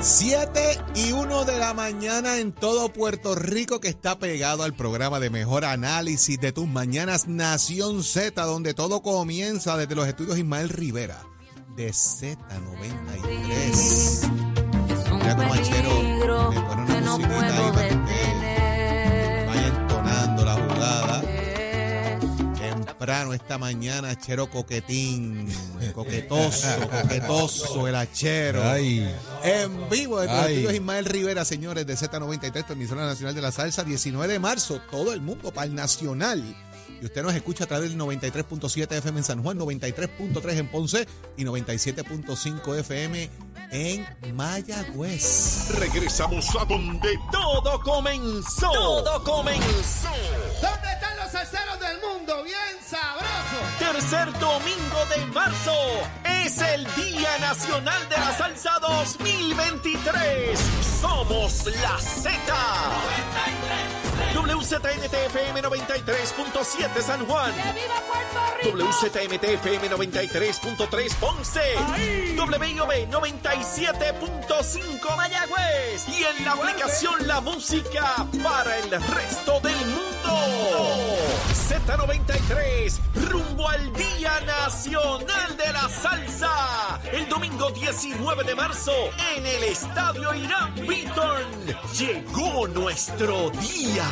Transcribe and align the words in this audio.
7 0.00 0.80
y 0.94 1.10
1 1.12 1.44
de 1.44 1.58
la 1.58 1.74
mañana 1.74 2.38
en 2.38 2.52
todo 2.52 2.92
Puerto 2.92 3.34
Rico 3.34 3.80
que 3.80 3.88
está 3.88 4.16
pegado 4.18 4.62
al 4.62 4.74
programa 4.74 5.18
de 5.18 5.28
mejor 5.28 5.64
análisis 5.64 6.40
de 6.40 6.52
tus 6.52 6.68
mañanas. 6.68 7.26
Nación 7.26 8.04
Z, 8.04 8.40
donde 8.44 8.74
todo 8.74 9.02
comienza 9.02 9.76
desde 9.76 9.96
los 9.96 10.06
estudios 10.06 10.38
Ismael 10.38 10.68
Rivera 10.68 11.20
de 11.74 11.88
Z93. 11.90 14.30
Mira 15.14 15.36
cómo 15.36 15.52
Achero 15.52 16.02
le 16.02 16.26
pone 16.60 16.82
una 16.82 17.00
musiquita 17.16 17.58
ahí 17.58 17.72
para 17.72 17.88
que 17.88 18.47
Temprano 23.08 23.32
esta 23.32 23.56
mañana, 23.56 24.10
Achero 24.10 24.50
coquetín, 24.50 25.48
coquetoso, 25.94 26.68
coquetoso 27.02 27.88
el 27.88 27.94
Achero. 27.94 28.62
Ay, 28.62 29.10
En 29.42 29.88
vivo 29.88 30.20
desde 30.20 30.62
los 30.62 30.74
Ismael 30.74 31.06
Rivera, 31.06 31.46
señores, 31.46 31.86
de 31.86 31.94
Z93, 31.94 32.66
transmisora 32.66 33.06
nacional 33.06 33.34
de 33.34 33.40
la 33.40 33.50
salsa, 33.50 33.82
19 33.82 34.30
de 34.30 34.38
marzo, 34.38 34.82
todo 34.90 35.14
el 35.14 35.22
mundo 35.22 35.50
para 35.54 35.68
el 35.68 35.74
nacional. 35.74 36.54
Y 37.00 37.06
usted 37.06 37.22
nos 37.22 37.34
escucha 37.34 37.64
a 37.64 37.66
través 37.66 37.88
del 37.88 37.98
93.7 37.98 38.92
FM 38.98 39.20
en 39.20 39.24
San 39.24 39.42
Juan, 39.42 39.58
93.3 39.58 40.52
en 40.58 40.68
Ponce 40.68 41.08
y 41.38 41.44
97.5 41.44 42.78
FM 42.80 43.30
en 43.70 44.06
Mayagüez. 44.34 45.70
Regresamos 45.78 46.46
a 46.60 46.64
donde 46.66 47.18
todo 47.32 47.80
comenzó. 47.80 48.70
Todo 48.70 49.24
comenzó. 49.24 50.08
Tercer 53.92 54.32
domingo 54.38 55.04
de 55.16 55.26
marzo 55.32 55.74
es 56.22 56.60
el 56.60 56.86
Día 56.94 57.38
Nacional 57.38 58.06
de 58.10 58.18
la 58.18 58.36
Salsa 58.36 58.78
2023. 58.80 60.60
Somos 61.00 61.64
la 61.64 61.98
Z. 61.98 62.30
WZNTFM 64.34 65.62
93.7 65.62 67.00
San 67.00 67.24
Juan. 67.26 67.50
WZMTFM 68.64 69.88
93.3 69.88 71.14
Ponce. 71.14 71.62
WIOB 72.36 73.08
97.5 73.10 75.16
Mayagüez. 75.16 76.06
Y 76.08 76.24
en 76.24 76.44
la 76.44 76.52
aplicación 76.52 77.26
La 77.26 77.40
Música 77.40 78.26
para 78.42 78.76
el 78.76 78.90
resto 78.90 79.60
del 79.60 79.78
mundo. 79.86 80.17
Z93, 81.68 82.98
rumbo 83.30 83.68
al 83.68 83.92
Día 83.94 84.40
Nacional 84.46 85.56
de 85.56 85.72
la 85.72 85.88
Salsa. 85.88 87.00
El 87.12 87.28
domingo 87.28 87.70
19 87.70 88.44
de 88.44 88.54
marzo 88.54 88.92
en 89.36 89.46
el 89.46 89.64
Estadio 89.64 90.34
Irán 90.34 90.74
Beaton. 90.86 91.42
Llegó 91.98 92.68
nuestro 92.68 93.50
día. 93.50 94.06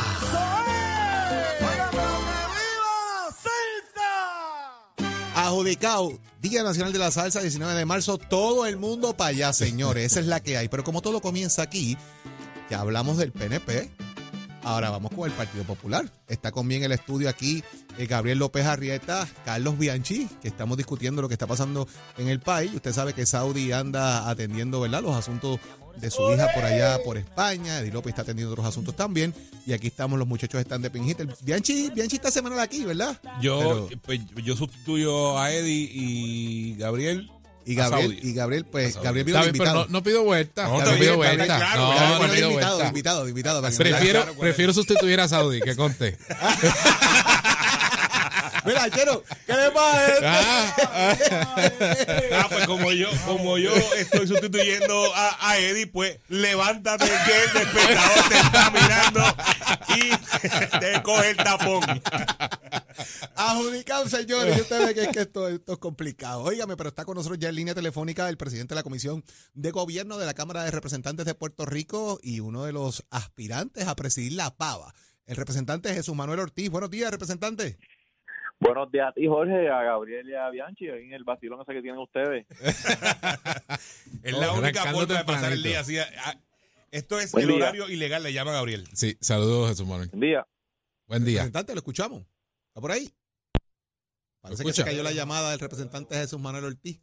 Adjudicado, 5.35 6.19
Día 6.41 6.63
Nacional 6.63 6.93
de 6.93 6.99
la 6.99 7.11
Salsa, 7.11 7.41
19 7.41 7.75
de 7.75 7.85
marzo, 7.85 8.17
todo 8.17 8.67
el 8.67 8.79
mundo 8.79 9.17
para 9.17 9.31
allá, 9.31 9.53
señores, 9.53 10.13
esa 10.13 10.21
es 10.21 10.27
la 10.27 10.41
que 10.41 10.57
hay. 10.57 10.69
Pero 10.69 10.83
como 10.83 11.03
todo 11.03 11.21
comienza 11.21 11.63
aquí, 11.63 11.99
ya 12.71 12.81
hablamos 12.81 13.19
del 13.19 13.33
PNP, 13.33 13.91
ahora 14.67 14.91
vamos 14.91 15.13
con 15.13 15.31
el 15.31 15.37
Partido 15.37 15.65
Popular. 15.65 16.11
Está 16.29 16.51
conmigo 16.53 16.81
en 16.81 16.93
el 16.93 16.93
estudio 16.99 17.29
aquí 17.29 17.63
eh, 17.99 18.07
Gabriel 18.07 18.39
López 18.39 18.67
Arrieta, 18.67 19.27
Carlos 19.45 19.79
Bianchi, 19.79 20.29
que 20.43 20.49
estamos 20.49 20.77
discutiendo 20.77 21.23
lo 21.23 21.29
que 21.29 21.35
está 21.35 21.47
pasando 21.47 21.89
en 22.19 22.29
el 22.29 22.41
país. 22.41 22.73
Usted 22.75 22.93
sabe 22.93 23.13
que 23.15 23.25
Saudi 23.27 23.73
anda 23.73 24.29
atendiendo, 24.29 24.81
¿verdad?, 24.81 25.03
los 25.03 25.15
asuntos 25.17 25.61
de 25.97 26.11
su 26.11 26.31
hija 26.31 26.49
por 26.55 26.63
allá, 26.65 26.99
por 27.05 27.17
España. 27.17 27.79
Eddie 27.81 27.91
López 27.93 28.11
está 28.11 28.23
atendiendo 28.23 28.53
otros 28.53 28.67
asuntos 28.67 28.95
también. 28.95 29.33
Y 29.67 29.73
aquí 29.73 29.87
estamos, 29.87 30.19
los 30.19 30.29
muchachos 30.29 30.61
están 30.61 30.83
de 30.83 30.91
Pinjita. 30.91 31.25
Bianchi, 31.43 31.89
Bianchi 31.91 32.17
está 32.17 32.31
semanal 32.31 32.61
aquí, 32.61 32.85
¿verdad? 32.85 33.19
yo, 33.41 33.59
Pero- 33.89 34.01
pues, 34.03 34.21
yo 34.45 34.57
sustituyo 34.57 35.39
a 35.39 35.51
Eddie 35.53 35.89
y 35.93 36.77
Gabriel. 36.77 37.31
Y 37.69 37.75
Gabriel, 37.75 38.19
y 38.23 38.33
Gabriel, 38.33 38.65
pues. 38.65 38.95
Gabriel 39.03 39.25
vino 39.27 39.39
de 39.39 39.45
pero 39.45 39.57
invitado. 39.57 39.85
no, 39.87 39.91
no 39.91 40.03
pido 40.03 40.23
vuelta. 40.23 40.69
No, 40.69 40.81
No, 40.85 40.99
pido 40.99 41.17
vuelta. 41.17 41.45
claro, 41.45 41.81
no, 41.83 41.89
no 41.93 41.97
Gabriel 41.99 42.31
pido 42.37 42.49
invitado, 42.51 42.75
vuelta. 42.77 42.89
invitado, 42.89 43.29
invitado. 43.29 43.61
para 43.61 43.73
no 43.73 43.77
Prefiero, 43.79 44.35
prefiero 44.39 44.73
sustituir 44.73 45.21
a 45.21 45.27
Saudi, 45.29 45.61
que 45.61 45.75
conste. 45.75 46.17
Mira, 48.67 48.91
Chero, 48.91 49.23
¿qué 49.47 49.53
le 49.53 49.71
pasa 49.71 50.07
a 50.93 51.13
este? 51.13 52.35
Ah, 52.35 52.47
pues 52.51 52.67
como 52.67 52.93
yo, 52.93 53.09
como 53.25 53.59
yo 53.59 53.75
estoy 53.97 54.27
sustituyendo 54.27 55.15
a, 55.15 55.51
a 55.51 55.59
Eddie, 55.59 55.87
pues 55.87 56.19
levántate 56.29 57.07
que 57.07 57.45
el 57.45 57.53
despertador 57.53 58.29
te 58.29 58.39
está 58.39 58.71
mirando 58.71 59.37
y 59.97 60.79
te 60.79 61.03
coge 61.03 61.31
el 61.31 61.37
tapón. 61.37 62.03
Adjudicado, 63.35 64.09
señores. 64.09 64.61
Usted 64.61 64.87
ve 64.87 64.95
que, 64.95 65.03
es 65.05 65.09
que 65.09 65.21
esto, 65.21 65.49
esto 65.49 65.73
es 65.75 65.79
complicado. 65.79 66.43
Óigame, 66.43 66.77
pero 66.77 66.89
está 66.89 67.05
con 67.05 67.17
nosotros 67.17 67.39
ya 67.39 67.49
en 67.49 67.55
línea 67.55 67.75
telefónica 67.75 68.29
el 68.29 68.37
presidente 68.37 68.75
de 68.75 68.77
la 68.77 68.83
Comisión 68.83 69.25
de 69.55 69.71
Gobierno 69.71 70.19
de 70.19 70.27
la 70.27 70.35
Cámara 70.35 70.65
de 70.65 70.71
Representantes 70.71 71.27
de 71.27 71.35
Puerto 71.35 71.67
Rico 71.67 72.19
y 72.23 72.41
uno 72.41 72.65
de 72.65 72.73
los 72.73 73.05
aspirantes 73.11 73.87
a 73.87 73.95
presidir 73.95 74.33
la 74.33 74.55
PAVA, 74.57 74.95
el 75.27 75.37
representante 75.37 75.93
Jesús 75.95 76.15
Manuel 76.15 76.41
Ortiz. 76.41 76.71
Buenos 76.71 76.91
días, 76.91 77.11
representante. 77.11 77.79
Buenos 78.59 78.91
días 78.91 79.09
a 79.09 79.13
ti, 79.13 79.27
Jorge, 79.27 79.69
a 79.69 79.83
Gabriel 79.83 80.29
y 80.29 80.35
a 80.35 80.49
Bianchi, 80.49 80.89
ahí 80.89 81.05
en 81.05 81.13
el 81.13 81.25
vacilón 81.25 81.61
ese 81.61 81.73
que 81.75 81.83
tienen 81.83 82.01
ustedes. 82.01 82.47
Es 84.23 84.33
la 84.37 84.53
Oh, 84.53 84.59
única 84.59 84.83
forma 84.93 85.15
de 85.19 85.25
pasar 85.25 85.53
el 85.53 85.63
día. 85.63 85.81
así, 85.81 85.99
ah, 85.99 86.35
esto 86.91 87.21
es 87.21 87.31
Buen 87.33 87.45
el 87.45 87.49
día. 87.55 87.57
horario 87.65 87.89
ilegal, 87.89 88.23
le 88.23 88.33
llama 88.33 88.53
Gabriel. 88.53 88.89
Sí, 88.93 89.17
saludos, 89.21 89.69
Jesús 89.71 89.87
Manuel. 89.87 90.09
Buen 90.09 90.21
día. 90.21 90.47
Buen 91.07 91.25
día. 91.25 91.39
Representante, 91.43 91.75
lo 91.75 91.79
escuchamos. 91.79 92.23
¿Está 92.69 92.81
por 92.81 92.91
ahí? 92.93 93.13
Parece 94.41 94.65
que 94.65 94.73
se 94.73 94.85
cayó 94.85 95.03
la 95.03 95.13
llamada 95.13 95.51
del 95.51 95.61
representante 95.61 96.17
Jesús 96.17 96.41
Manuel 96.41 96.65
Ortiz. 96.65 97.01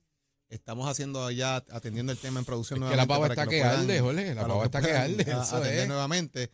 Estamos 0.49 0.89
haciendo 0.89 1.25
allá, 1.25 1.57
atendiendo 1.71 2.11
el 2.11 2.17
tema 2.17 2.39
en 2.39 2.45
producción 2.45 2.83
Es 2.83 2.89
que 2.89 2.95
la 2.95 3.05
nuevamente 3.05 3.35
pava 3.35 3.43
está 3.43 3.43
que 3.49 3.57
que 3.57 3.63
arde, 3.63 3.99
Jorge. 4.01 4.35
La 4.35 4.47
pava 4.47 4.65
está 4.65 4.81
que 4.81 4.91
arde. 4.91 5.31
a- 5.31 5.41
Eso 5.43 5.55
atender 5.57 5.79
es. 5.79 5.87
nuevamente. 5.87 6.51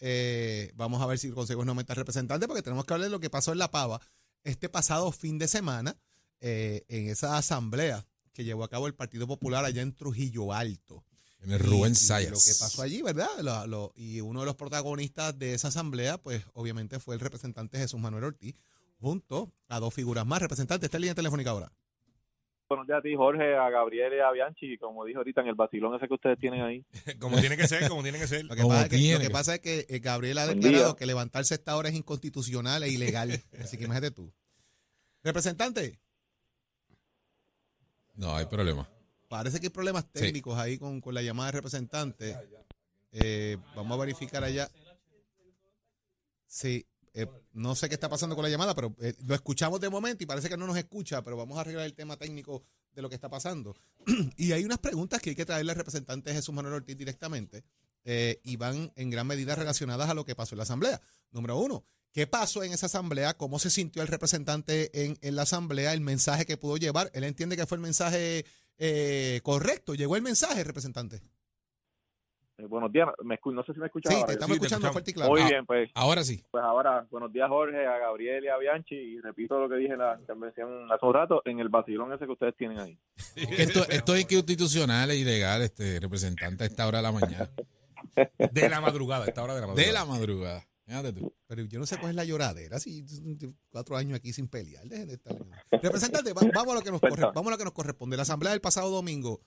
Eh, 0.00 0.70
vamos 0.74 1.00
a 1.02 1.06
ver 1.06 1.18
si 1.18 1.30
conseguimos 1.30 1.64
nuevamente 1.66 1.92
al 1.92 1.96
representante 1.96 2.46
porque 2.46 2.62
tenemos 2.62 2.84
que 2.84 2.92
hablar 2.94 3.06
de 3.08 3.10
lo 3.12 3.20
que 3.20 3.30
pasó 3.30 3.52
en 3.52 3.58
La 3.58 3.70
Pava 3.70 4.00
este 4.44 4.68
pasado 4.68 5.12
fin 5.12 5.38
de 5.38 5.48
semana 5.48 5.96
eh, 6.40 6.84
en 6.88 7.08
esa 7.08 7.36
asamblea 7.36 8.06
que 8.32 8.44
llevó 8.44 8.64
a 8.64 8.68
cabo 8.68 8.86
el 8.86 8.94
Partido 8.94 9.26
Popular 9.26 9.64
allá 9.64 9.82
en 9.82 9.94
Trujillo 9.94 10.52
Alto. 10.52 11.04
En 11.42 11.52
el 11.52 11.58
Rubén 11.58 11.94
Sayas. 11.94 12.30
Lo 12.32 12.38
que 12.38 12.54
pasó 12.58 12.82
allí, 12.82 13.00
¿verdad? 13.02 13.28
Lo- 13.42 13.66
lo- 13.66 13.92
y 13.96 14.20
uno 14.20 14.40
de 14.40 14.46
los 14.46 14.56
protagonistas 14.56 15.38
de 15.38 15.54
esa 15.54 15.68
asamblea, 15.68 16.18
pues 16.18 16.44
obviamente 16.52 16.98
fue 17.00 17.14
el 17.14 17.20
representante 17.20 17.78
Jesús 17.78 17.98
Manuel 17.98 18.24
Ortiz, 18.24 18.54
junto 18.98 19.50
a 19.68 19.80
dos 19.80 19.94
figuras 19.94 20.26
más. 20.26 20.40
Representante, 20.42 20.86
está 20.86 20.98
en 20.98 21.02
línea 21.02 21.14
telefónica 21.14 21.50
ahora. 21.50 21.72
Buenos 22.70 22.86
días 22.86 23.00
a 23.00 23.02
ti, 23.02 23.16
Jorge, 23.16 23.56
a 23.56 23.68
Gabriel 23.68 24.12
y 24.14 24.20
a 24.20 24.30
Bianchi, 24.30 24.78
como 24.78 25.04
dijo 25.04 25.18
ahorita 25.18 25.40
en 25.40 25.48
el 25.48 25.56
vacilón 25.56 25.96
ese 25.96 26.06
que 26.06 26.14
ustedes 26.14 26.38
tienen 26.38 26.62
ahí. 26.62 26.86
Como 27.18 27.36
tiene 27.40 27.56
que 27.56 27.66
ser, 27.66 27.88
como 27.88 28.00
tiene 28.04 28.16
que 28.20 28.28
ser. 28.28 28.44
Lo 28.44 28.54
que, 28.54 28.62
pasa 28.62 28.82
es 28.84 28.88
que, 28.88 28.94
lo 28.96 29.00
tiene 29.00 29.18
que 29.18 29.26
que- 29.26 29.30
pasa 29.32 29.54
es 29.56 29.60
que, 29.60 29.86
eh, 29.88 29.98
Gabriel 29.98 30.38
ha 30.38 30.46
declarado 30.46 30.94
que 30.94 31.04
levantarse 31.04 31.52
a 31.54 31.56
esta 31.56 31.76
hora 31.76 31.88
es 31.88 31.96
inconstitucional 31.96 32.84
e 32.84 32.88
ilegal. 32.90 33.30
Así 33.60 33.76
que 33.76 33.86
imagínate 33.86 34.12
tú. 34.12 34.32
Representante, 35.24 35.98
No, 38.14 38.36
hay 38.36 38.46
problema. 38.46 38.88
parece 39.28 39.58
que 39.58 39.66
hay 39.66 39.70
problemas 39.72 40.04
Sí. 40.14 40.20
técnicos 40.22 40.56
ahí 40.56 40.78
con, 40.78 41.00
con 41.00 41.12
la 41.12 41.22
llamada 41.22 41.48
de 41.50 41.56
representante. 41.58 42.36
Eh, 43.10 43.56
vamos 43.74 43.98
a 43.98 44.00
verificar 44.00 44.44
allá. 44.44 44.68
Sí, 46.46 46.86
eh, 47.12 47.26
no 47.52 47.74
sé 47.74 47.88
qué 47.88 47.94
está 47.94 48.08
pasando 48.08 48.36
con 48.36 48.44
la 48.44 48.50
llamada, 48.50 48.74
pero 48.74 48.94
eh, 49.00 49.14
lo 49.24 49.34
escuchamos 49.34 49.80
de 49.80 49.88
momento 49.88 50.22
y 50.22 50.26
parece 50.26 50.48
que 50.48 50.56
no 50.56 50.66
nos 50.66 50.76
escucha, 50.76 51.22
pero 51.22 51.36
vamos 51.36 51.58
a 51.58 51.62
arreglar 51.62 51.84
el 51.84 51.94
tema 51.94 52.16
técnico 52.16 52.62
de 52.92 53.02
lo 53.02 53.08
que 53.08 53.16
está 53.16 53.28
pasando. 53.28 53.74
y 54.36 54.52
hay 54.52 54.64
unas 54.64 54.78
preguntas 54.78 55.20
que 55.20 55.30
hay 55.30 55.36
que 55.36 55.44
traerle 55.44 55.72
al 55.72 55.78
representante 55.78 56.32
Jesús 56.32 56.54
Manuel 56.54 56.74
Ortiz 56.74 56.96
directamente 56.96 57.64
eh, 58.04 58.40
y 58.44 58.56
van 58.56 58.92
en 58.94 59.10
gran 59.10 59.26
medida 59.26 59.56
relacionadas 59.56 60.08
a 60.08 60.14
lo 60.14 60.24
que 60.24 60.36
pasó 60.36 60.54
en 60.54 60.58
la 60.58 60.64
asamblea. 60.64 61.00
Número 61.32 61.58
uno, 61.58 61.84
¿qué 62.12 62.28
pasó 62.28 62.62
en 62.62 62.72
esa 62.72 62.86
asamblea? 62.86 63.36
¿Cómo 63.36 63.58
se 63.58 63.70
sintió 63.70 64.02
el 64.02 64.08
representante 64.08 65.04
en, 65.04 65.18
en 65.20 65.34
la 65.34 65.42
asamblea? 65.42 65.92
¿El 65.92 66.00
mensaje 66.02 66.46
que 66.46 66.56
pudo 66.56 66.76
llevar? 66.76 67.10
¿Él 67.12 67.24
entiende 67.24 67.56
que 67.56 67.66
fue 67.66 67.76
el 67.76 67.82
mensaje 67.82 68.44
correcto? 69.42 69.94
¿Llegó 69.94 70.16
el 70.16 70.22
mensaje, 70.22 70.64
representante? 70.64 71.20
Eh, 72.60 72.66
buenos 72.66 72.92
días, 72.92 73.08
me 73.24 73.38
escu- 73.40 73.54
no 73.54 73.62
sé 73.64 73.72
si 73.72 73.80
me 73.80 73.86
escuchan 73.86 74.12
Sí, 74.12 74.16
ahora. 74.18 74.26
te 74.26 74.32
estamos 74.34 74.54
sí, 74.56 74.60
te 74.60 74.66
escuchando 74.66 74.86
escuchamos. 74.88 74.92
fuerte 74.92 75.10
y 75.10 75.14
claro. 75.14 75.30
Muy 75.30 75.40
Ah. 75.40 75.48
bien, 75.48 75.66
pues, 75.66 75.90
Ahora 75.94 76.24
sí. 76.24 76.44
pues 76.50 76.62
ahora, 76.62 77.06
buenos 77.10 77.32
días, 77.32 77.48
Jorge, 77.48 77.86
a 77.86 77.98
Gabriel 77.98 78.44
y 78.44 78.48
a 78.48 78.56
Bianchi, 78.58 78.94
y 78.94 79.20
repito 79.20 79.58
lo 79.58 79.68
que 79.68 79.76
dije 79.76 79.92
en 79.94 79.98
la 80.00 80.16
intervención 80.20 80.92
hace 80.92 81.06
un 81.06 81.14
rato, 81.14 81.42
en 81.46 81.60
el 81.60 81.68
vacilón 81.70 82.12
ese 82.12 82.26
que 82.26 82.32
ustedes 82.32 82.56
tienen 82.56 82.78
ahí. 82.78 82.98
Esto, 83.80 83.88
esto 83.88 84.14
es 84.14 84.22
inconstitucional 84.22 85.10
e 85.10 85.16
ilegal, 85.16 85.62
este 85.62 86.00
representante 86.00 86.64
a 86.64 86.66
esta 86.66 86.86
hora 86.86 86.98
de 86.98 87.02
la 87.02 87.12
mañana. 87.12 87.50
De 88.52 88.68
la 88.68 88.80
madrugada, 88.80 89.24
esta 89.26 89.42
hora 89.42 89.54
de 89.54 89.60
la 89.60 89.66
madrugada. 89.68 89.86
De 89.86 89.92
la 89.92 90.04
madrugada. 90.04 90.66
Pero 91.46 91.62
yo 91.62 91.78
no 91.78 91.86
sé 91.86 91.96
cuál 91.98 92.10
es 92.10 92.16
la 92.16 92.24
lloradera. 92.24 92.80
Si 92.80 93.06
cuatro 93.70 93.96
años 93.96 94.16
aquí 94.18 94.32
sin 94.32 94.48
pelear. 94.48 94.84
Dejen 94.88 95.06
de 95.06 95.14
estar. 95.14 95.36
Representante, 95.70 96.32
va- 96.32 96.42
vamos 96.52 96.72
a 96.72 96.78
lo 96.78 96.82
que 96.82 96.90
nos 96.90 97.00
corre- 97.00 97.30
vamos 97.32 97.46
a 97.46 97.50
lo 97.52 97.58
que 97.58 97.64
nos 97.64 97.72
corresponde. 97.72 98.16
La 98.16 98.22
asamblea 98.24 98.50
del 98.52 98.60
pasado 98.60 98.90
domingo. 98.90 99.40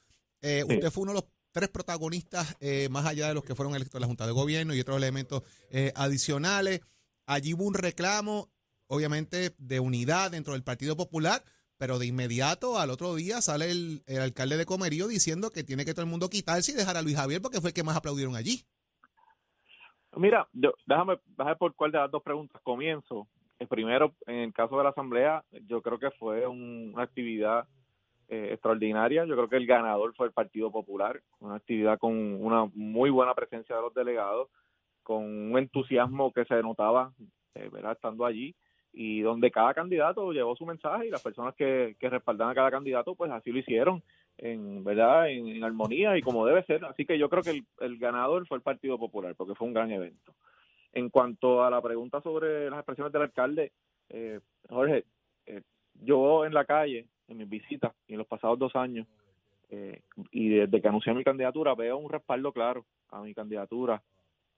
eh, 0.46 0.64
usted 0.64 0.90
fue 0.92 1.04
uno 1.04 1.14
de 1.14 1.20
los 1.22 1.26
tres 1.54 1.70
protagonistas 1.70 2.58
eh, 2.60 2.90
más 2.90 3.06
allá 3.06 3.30
de 3.30 3.34
los 3.36 3.44
que 3.46 3.56
fueron 3.56 3.76
electos 3.76 3.96
en 3.96 4.02
la 4.02 4.08
Junta 4.08 4.26
de 4.26 4.34
Gobierno 4.34 4.74
y 4.74 4.82
otros 4.82 4.98
elementos 4.98 5.44
eh, 5.70 5.94
adicionales. 5.96 6.82
Allí 7.26 7.54
hubo 7.54 7.64
un 7.64 7.74
reclamo, 7.76 8.50
obviamente, 8.88 9.56
de 9.58 9.80
unidad 9.80 10.32
dentro 10.32 10.52
del 10.54 10.64
Partido 10.64 10.98
Popular, 10.98 11.42
pero 11.78 12.00
de 12.00 12.08
inmediato 12.08 12.78
al 12.80 12.90
otro 12.90 13.16
día 13.16 13.42
sale 13.42 13.72
el, 13.72 14.04
el 14.08 14.20
alcalde 14.22 14.58
de 14.58 14.66
Comerío 14.66 15.08
diciendo 15.08 15.50
que 15.52 15.64
tiene 15.64 15.86
que 15.86 15.94
todo 15.94 16.04
el 16.04 16.12
mundo 16.12 16.30
quitarse 16.30 16.72
y 16.72 16.76
dejar 16.76 16.98
a 16.98 17.02
Luis 17.02 17.16
Javier 17.16 17.42
porque 17.42 17.62
fue 17.62 17.70
el 17.70 17.74
que 17.74 17.84
más 17.84 17.96
aplaudieron 17.96 18.36
allí. 18.36 18.66
Mira, 20.16 20.48
yo, 20.54 20.74
déjame, 20.86 21.18
déjame 21.38 21.56
por 21.56 21.74
cuál 21.76 21.92
de 21.92 21.98
las 21.98 22.12
dos 22.12 22.22
preguntas 22.22 22.62
comienzo. 22.64 23.28
El 23.60 23.68
primero, 23.68 24.14
en 24.28 24.36
el 24.40 24.54
caso 24.54 24.78
de 24.78 24.84
la 24.84 24.90
Asamblea, 24.90 25.44
yo 25.68 25.82
creo 25.82 25.98
que 26.00 26.12
fue 26.12 26.46
un- 26.46 26.92
una 26.94 27.04
actividad 27.04 27.68
eh, 28.28 28.50
extraordinaria. 28.52 29.26
Yo 29.26 29.36
creo 29.36 29.50
que 29.50 29.58
el 29.58 29.68
ganador 29.68 30.14
fue 30.16 30.28
el 30.28 30.34
Partido 30.34 30.72
Popular, 30.72 31.22
una 31.40 31.56
actividad 31.56 31.98
con 32.00 32.14
una 32.44 32.66
muy 32.74 33.10
buena 33.10 33.34
presencia 33.34 33.76
de 33.76 33.82
los 33.82 33.94
delegados, 33.94 34.50
con 35.04 35.24
un 35.24 35.58
entusiasmo 35.58 36.32
que 36.32 36.46
se 36.46 36.62
notaba, 36.62 37.14
eh, 37.56 37.70
¿verdad? 37.72 37.94
Estando 37.94 38.26
allí 38.26 38.56
y 38.94 39.22
donde 39.22 39.50
cada 39.50 39.74
candidato 39.74 40.32
llevó 40.32 40.56
su 40.56 40.66
mensaje 40.66 41.08
y 41.08 41.10
las 41.10 41.24
personas 41.24 41.56
que, 41.56 41.96
que 42.00 42.10
respaldan 42.10 42.50
a 42.50 42.54
cada 42.54 42.70
candidato, 42.70 43.16
pues 43.16 43.32
así 43.32 43.52
lo 43.52 43.58
hicieron, 43.58 44.04
en 44.38 44.84
verdad, 44.84 45.30
en, 45.30 45.64
armonía 45.64 46.16
y 46.16 46.22
como 46.22 46.46
debe 46.46 46.64
ser. 46.64 46.86
Así 46.86 47.06
que 47.06 47.18
yo 47.18 47.28
creo 47.28 47.42
que 47.42 47.50
el, 47.50 47.66
el 47.80 47.98
ganador 47.98 48.48
fue 48.48 48.58
el 48.58 48.64
Partido 48.64 49.00
Popular, 49.00 49.34
porque 49.36 49.56
fue 49.56 49.68
un 49.68 49.74
gran 49.74 49.92
evento. 49.92 50.36
En 50.94 51.10
cuanto 51.10 51.64
a 51.64 51.72
la 51.72 51.82
pregunta 51.82 52.22
sobre 52.22 52.70
las 52.70 52.80
expresiones 52.80 53.12
del 53.12 53.24
alcalde, 53.24 53.72
eh, 54.10 54.40
Jorge, 54.70 55.06
eh, 55.48 55.62
yo 56.02 56.46
en 56.46 56.54
la 56.54 56.66
calle, 56.66 57.08
en 57.28 57.38
mis 57.38 57.50
visitas 57.50 57.94
y 58.08 58.14
en 58.14 58.20
los 58.20 58.28
pasados 58.28 58.60
dos 58.60 58.76
años, 58.76 59.08
eh, 59.70 60.02
y 60.32 60.50
desde 60.50 60.82
que 60.82 60.88
anuncié 60.88 61.14
mi 61.14 61.24
candidatura, 61.24 61.74
veo 61.76 61.98
un 61.98 62.10
respaldo 62.10 62.52
claro 62.52 62.86
a 63.10 63.22
mi 63.22 63.34
candidatura 63.34 64.02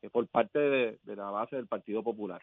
eh, 0.02 0.10
por 0.10 0.28
parte 0.28 0.60
de, 0.60 1.00
la 1.06 1.30
base 1.30 1.56
del 1.56 1.68
Partido 1.68 2.04
Popular. 2.04 2.42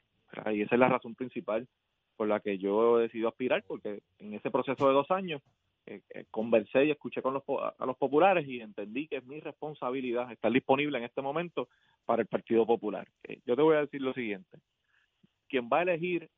Y 0.52 0.62
esa 0.62 0.74
es 0.74 0.78
la 0.78 0.88
razón 0.88 1.14
principal 1.14 1.68
por 2.16 2.28
la 2.28 2.40
que 2.40 2.56
yo 2.58 2.98
he 2.98 3.02
decidido 3.02 3.28
aspirar, 3.28 3.62
porque 3.66 4.00
en 4.18 4.34
ese 4.34 4.50
proceso 4.50 4.86
de 4.88 4.94
dos 4.94 5.10
años 5.10 5.42
eh, 5.84 6.00
eh, 6.10 6.26
conversé 6.30 6.84
y 6.84 6.90
escuché 6.92 7.20
con 7.22 7.34
los, 7.34 7.42
a 7.78 7.86
los 7.86 7.96
populares 7.96 8.46
y 8.46 8.60
entendí 8.60 9.08
que 9.08 9.16
es 9.16 9.24
mi 9.24 9.40
responsabilidad 9.40 10.30
estar 10.30 10.52
disponible 10.52 10.98
en 10.98 11.04
este 11.04 11.20
momento 11.20 11.68
para 12.04 12.22
el 12.22 12.28
Partido 12.28 12.64
Popular. 12.64 13.08
Eh, 13.24 13.40
yo 13.44 13.56
te 13.56 13.62
voy 13.62 13.74
a 13.74 13.80
decir 13.80 14.00
lo 14.00 14.12
siguiente. 14.12 14.58
Quien 15.48 15.68
va 15.68 15.80
a 15.80 15.82
elegir 15.82 16.30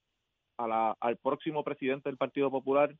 a 0.56 0.66
la- 0.68 0.96
al 1.00 1.16
próximo 1.16 1.62
presidente 1.64 2.08
del 2.08 2.16
Partido 2.16 2.50
Popular 2.50 2.94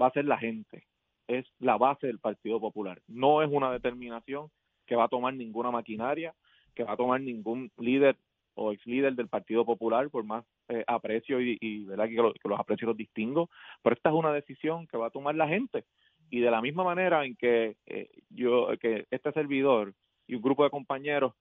va 0.00 0.06
a 0.08 0.12
ser 0.12 0.24
la 0.24 0.38
gente. 0.38 0.84
Es 1.28 1.46
la 1.58 1.76
base 1.76 2.06
del 2.06 2.18
Partido 2.18 2.60
Popular. 2.60 3.00
No 3.06 3.42
es 3.42 3.50
una 3.50 3.70
determinación 3.72 4.48
que 4.86 4.96
va 4.96 5.04
a 5.04 5.08
tomar 5.08 5.34
ninguna 5.34 5.70
maquinaria, 5.70 6.34
que 6.74 6.84
va 6.84 6.92
a 6.92 6.96
tomar 6.96 7.20
ningún 7.20 7.70
líder 7.78 8.16
o 8.54 8.72
ex 8.72 8.84
líder 8.86 9.14
del 9.14 9.28
Partido 9.28 9.64
Popular, 9.64 10.10
por 10.10 10.24
más 10.24 10.44
eh, 10.68 10.84
aprecio 10.86 11.40
y, 11.40 11.56
y 11.60 11.84
verdad 11.84 12.06
que, 12.08 12.14
lo- 12.14 12.32
que 12.32 12.48
los 12.48 12.58
aprecio 12.58 12.86
los 12.88 12.96
distingo, 12.96 13.48
pero 13.82 13.94
esta 13.94 14.10
es 14.10 14.14
una 14.14 14.32
decisión 14.32 14.86
que 14.86 14.96
va 14.96 15.06
a 15.06 15.10
tomar 15.10 15.34
la 15.34 15.48
gente. 15.48 15.84
Y 16.30 16.40
de 16.40 16.50
la 16.50 16.60
misma 16.60 16.84
manera 16.84 17.24
en 17.24 17.34
que 17.36 17.76
eh, 17.86 18.08
yo, 18.28 18.68
que 18.80 19.06
este 19.10 19.32
servidor 19.32 19.94
y 20.28 20.34
un 20.36 20.42
grupo 20.42 20.62
de 20.64 20.70
compañeros 20.70 21.34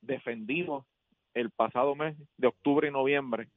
defendimos 0.00 0.86
el 1.34 1.50
pasado 1.50 1.94
mes 1.94 2.16
de 2.36 2.46
octubre 2.48 2.88
y 2.88 2.90
noviembre 2.90 3.48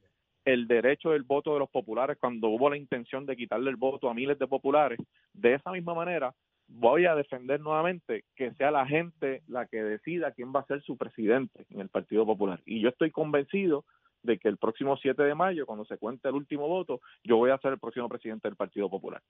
el 0.44 0.66
derecho 0.66 1.10
del 1.10 1.22
voto 1.22 1.52
de 1.54 1.58
los 1.58 1.70
populares 1.70 2.16
cuando 2.20 2.48
hubo 2.48 2.70
la 2.70 2.76
intención 2.76 3.26
de 3.26 3.36
quitarle 3.36 3.70
el 3.70 3.76
voto 3.76 4.08
a 4.08 4.14
miles 4.14 4.38
de 4.38 4.46
populares, 4.46 4.98
de 5.32 5.54
esa 5.54 5.72
misma 5.72 5.94
manera 5.94 6.34
voy 6.66 7.06
a 7.06 7.14
defender 7.14 7.60
nuevamente 7.60 8.24
que 8.36 8.52
sea 8.54 8.70
la 8.70 8.86
gente 8.86 9.42
la 9.48 9.66
que 9.66 9.82
decida 9.82 10.32
quién 10.32 10.52
va 10.54 10.60
a 10.60 10.66
ser 10.66 10.82
su 10.82 10.96
presidente 10.96 11.66
en 11.70 11.80
el 11.80 11.88
Partido 11.88 12.24
Popular. 12.24 12.60
Y 12.64 12.80
yo 12.80 12.88
estoy 12.88 13.10
convencido 13.10 13.84
de 14.22 14.38
que 14.38 14.48
el 14.48 14.56
próximo 14.56 14.96
7 14.96 15.22
de 15.22 15.34
mayo, 15.34 15.66
cuando 15.66 15.84
se 15.84 15.98
cuente 15.98 16.28
el 16.28 16.34
último 16.34 16.66
voto, 16.66 17.00
yo 17.22 17.36
voy 17.36 17.50
a 17.50 17.58
ser 17.58 17.72
el 17.72 17.78
próximo 17.78 18.08
presidente 18.08 18.48
del 18.48 18.56
Partido 18.56 18.88
Popular. 18.88 19.22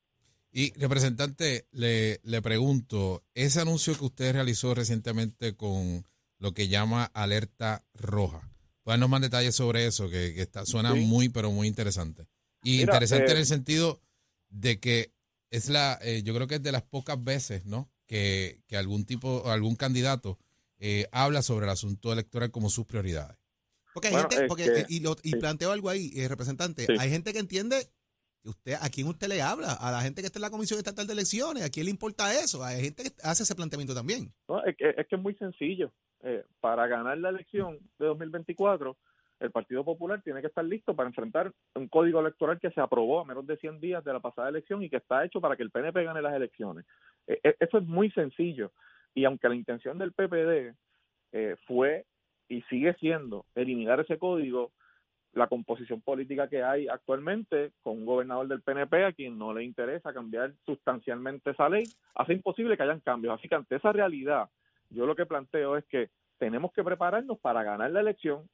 Y 0.53 0.73
representante, 0.79 1.67
le, 1.73 2.21
le 2.23 2.41
pregunto, 2.41 3.25
ese 3.35 3.61
anuncio 3.61 3.95
que 3.99 4.05
usted 4.05 4.33
realizó 4.35 4.73
recientemente 4.73 5.57
con 5.57 6.05
lo 6.39 6.53
que 6.53 6.69
llama 6.69 7.07
alerta 7.13 7.83
roja, 7.93 8.54
pueden 8.85 9.01
darnos 9.01 9.11
más 9.11 9.21
detalles 9.23 9.55
sobre 9.57 9.87
eso, 9.87 10.09
que, 10.09 10.33
que 10.35 10.43
está, 10.43 10.65
suena 10.65 10.93
Sí. 10.93 11.01
muy, 11.01 11.29
pero 11.29 11.51
muy 11.51 11.67
interesante. 11.67 12.27
Y 12.63 12.73
Mira, 12.79 12.83
interesante 12.95 13.27
eh, 13.29 13.33
en 13.33 13.39
el 13.39 13.47
sentido 13.47 14.01
de 14.51 14.79
que 14.79 15.13
es 15.51 15.69
la, 15.69 15.99
eh, 16.03 16.23
yo 16.23 16.35
creo 16.35 16.47
que 16.47 16.57
es 16.57 16.63
de 16.63 16.73
las 16.73 16.83
pocas 16.83 17.23
veces, 17.23 17.65
¿no? 17.67 17.91
Que, 18.07 18.61
que 18.67 18.77
algún 18.77 19.05
tipo, 19.07 19.51
algún 19.51 19.75
candidato 19.77 20.39
eh, 20.79 21.07
habla 21.13 21.43
sobre 21.43 21.65
el 21.67 21.71
asunto 21.71 22.13
electoral 22.13 22.51
como 22.51 22.69
sus 22.69 22.85
prioridades. 22.87 23.37
Porque 23.95 24.09
hay 24.09 24.15
Bueno, 24.15 24.29
gente, 24.31 24.47
porque, 24.49 24.65
que- 24.65 24.81
eh, 24.81 24.87
y, 24.89 25.01
lo- 25.01 25.17
y 25.23 25.31
sí. 25.31 25.37
planteo 25.37 25.73
algo 25.73 25.89
ahí, 25.89 26.13
eh, 26.17 26.29
representante, 26.29 26.85
Sí. 26.87 26.93
hay 26.99 27.09
gente 27.11 27.33
que 27.33 27.39
entiende 27.39 27.89
que 28.43 28.49
usted, 28.51 28.75
a 28.81 28.91
quién 28.91 29.07
usted 29.07 29.29
le 29.29 29.41
habla, 29.41 29.73
a 29.73 29.91
la 29.93 30.03
gente 30.03 30.21
que 30.21 30.27
está 30.27 30.39
en 30.39 30.43
la 30.43 30.51
Comisión 30.51 30.79
Estatal 30.79 31.07
de 31.07 31.13
Elecciones, 31.15 31.63
a 31.63 31.71
quién 31.71 31.87
le 31.87 31.91
importa 31.91 32.39
eso, 32.39 32.63
hay 32.63 32.83
gente 32.83 33.05
que 33.05 33.13
hace 33.23 33.45
ese 33.45 33.55
planteamiento 33.55 33.95
también. 33.95 34.35
No, 34.49 34.63
es, 34.65 34.77
que, 34.77 34.91
es 34.91 35.07
que 35.09 35.17
es 35.17 35.23
muy 35.23 35.35
sencillo. 35.37 35.91
Eh, 36.25 36.45
para 36.61 36.87
ganar 36.87 37.19
la 37.19 37.29
elección 37.29 37.79
de 37.99 38.07
2024, 38.07 38.97
el 39.41 39.51
Partido 39.51 39.85
Popular 39.85 40.23
tiene 40.23 40.41
que 40.41 40.47
estar 40.47 40.65
listo 40.65 40.95
para 40.95 41.09
enfrentar 41.09 41.53
un 41.75 41.89
código 41.89 42.21
electoral 42.21 42.59
que 42.59 42.71
se 42.71 42.81
aprobó 42.81 43.21
a 43.21 43.25
menos 43.25 43.47
de 43.47 43.57
100 43.57 43.81
días 43.81 44.05
de 44.05 44.13
la 44.13 44.21
pasada 44.21 44.49
elección 44.49 44.83
y 44.83 44.91
que 44.91 44.97
está 44.97 45.25
hecho 45.25 45.41
para 45.41 45.57
que 45.57 45.63
el 45.63 45.71
PNP 45.71 46.05
gane 46.05 46.23
las 46.23 46.35
elecciones. 46.35 46.87
Eh, 47.27 47.39
eh, 47.43 47.57
eso 47.61 47.79
es 47.79 47.85
muy 47.85 48.11
sencillo. 48.11 48.73
Y 49.15 49.25
aunque 49.25 49.49
la 49.49 49.55
intención 49.55 49.99
del 49.99 50.13
PPD 50.13 50.75
eh, 51.33 51.57
fue 51.67 52.07
y 52.49 52.63
sigue 52.63 52.95
siendo 52.95 53.47
eliminar 53.55 54.01
ese 54.01 54.19
código, 54.19 54.73
la 55.33 55.49
composición 55.49 56.01
política 56.01 56.49
que 56.49 56.63
hay 56.63 56.87
actualmente 56.87 57.73
con 57.83 57.99
un 57.99 58.07
gobernador 58.07 58.47
del 58.47 58.63
PNP 58.63 59.05
a 59.05 59.13
quien 59.13 59.37
no 59.37 59.53
le 59.53 59.65
interesa 59.65 60.15
cambiar 60.15 60.53
sustancialmente 60.65 61.51
esa 61.51 61.69
ley, 61.69 61.83
hace 62.15 62.35
imposible 62.35 62.77
que 62.77 62.85
hayan 62.85 63.01
cambios. 63.01 63.35
Así 63.35 63.49
que 63.49 63.57
ante 63.57 63.77
esa 63.77 63.93
realidad, 63.93 64.49
yo 64.91 65.07
lo 65.07 65.17
que 65.17 65.27
planteo 65.27 65.77
es 65.77 65.85
que 65.87 66.11
tenemos 66.39 66.73
que 66.73 66.85
prepararnos 66.85 67.39
para 67.39 67.63
ganar 67.63 67.91
la 67.91 68.01
elección, 68.01 68.49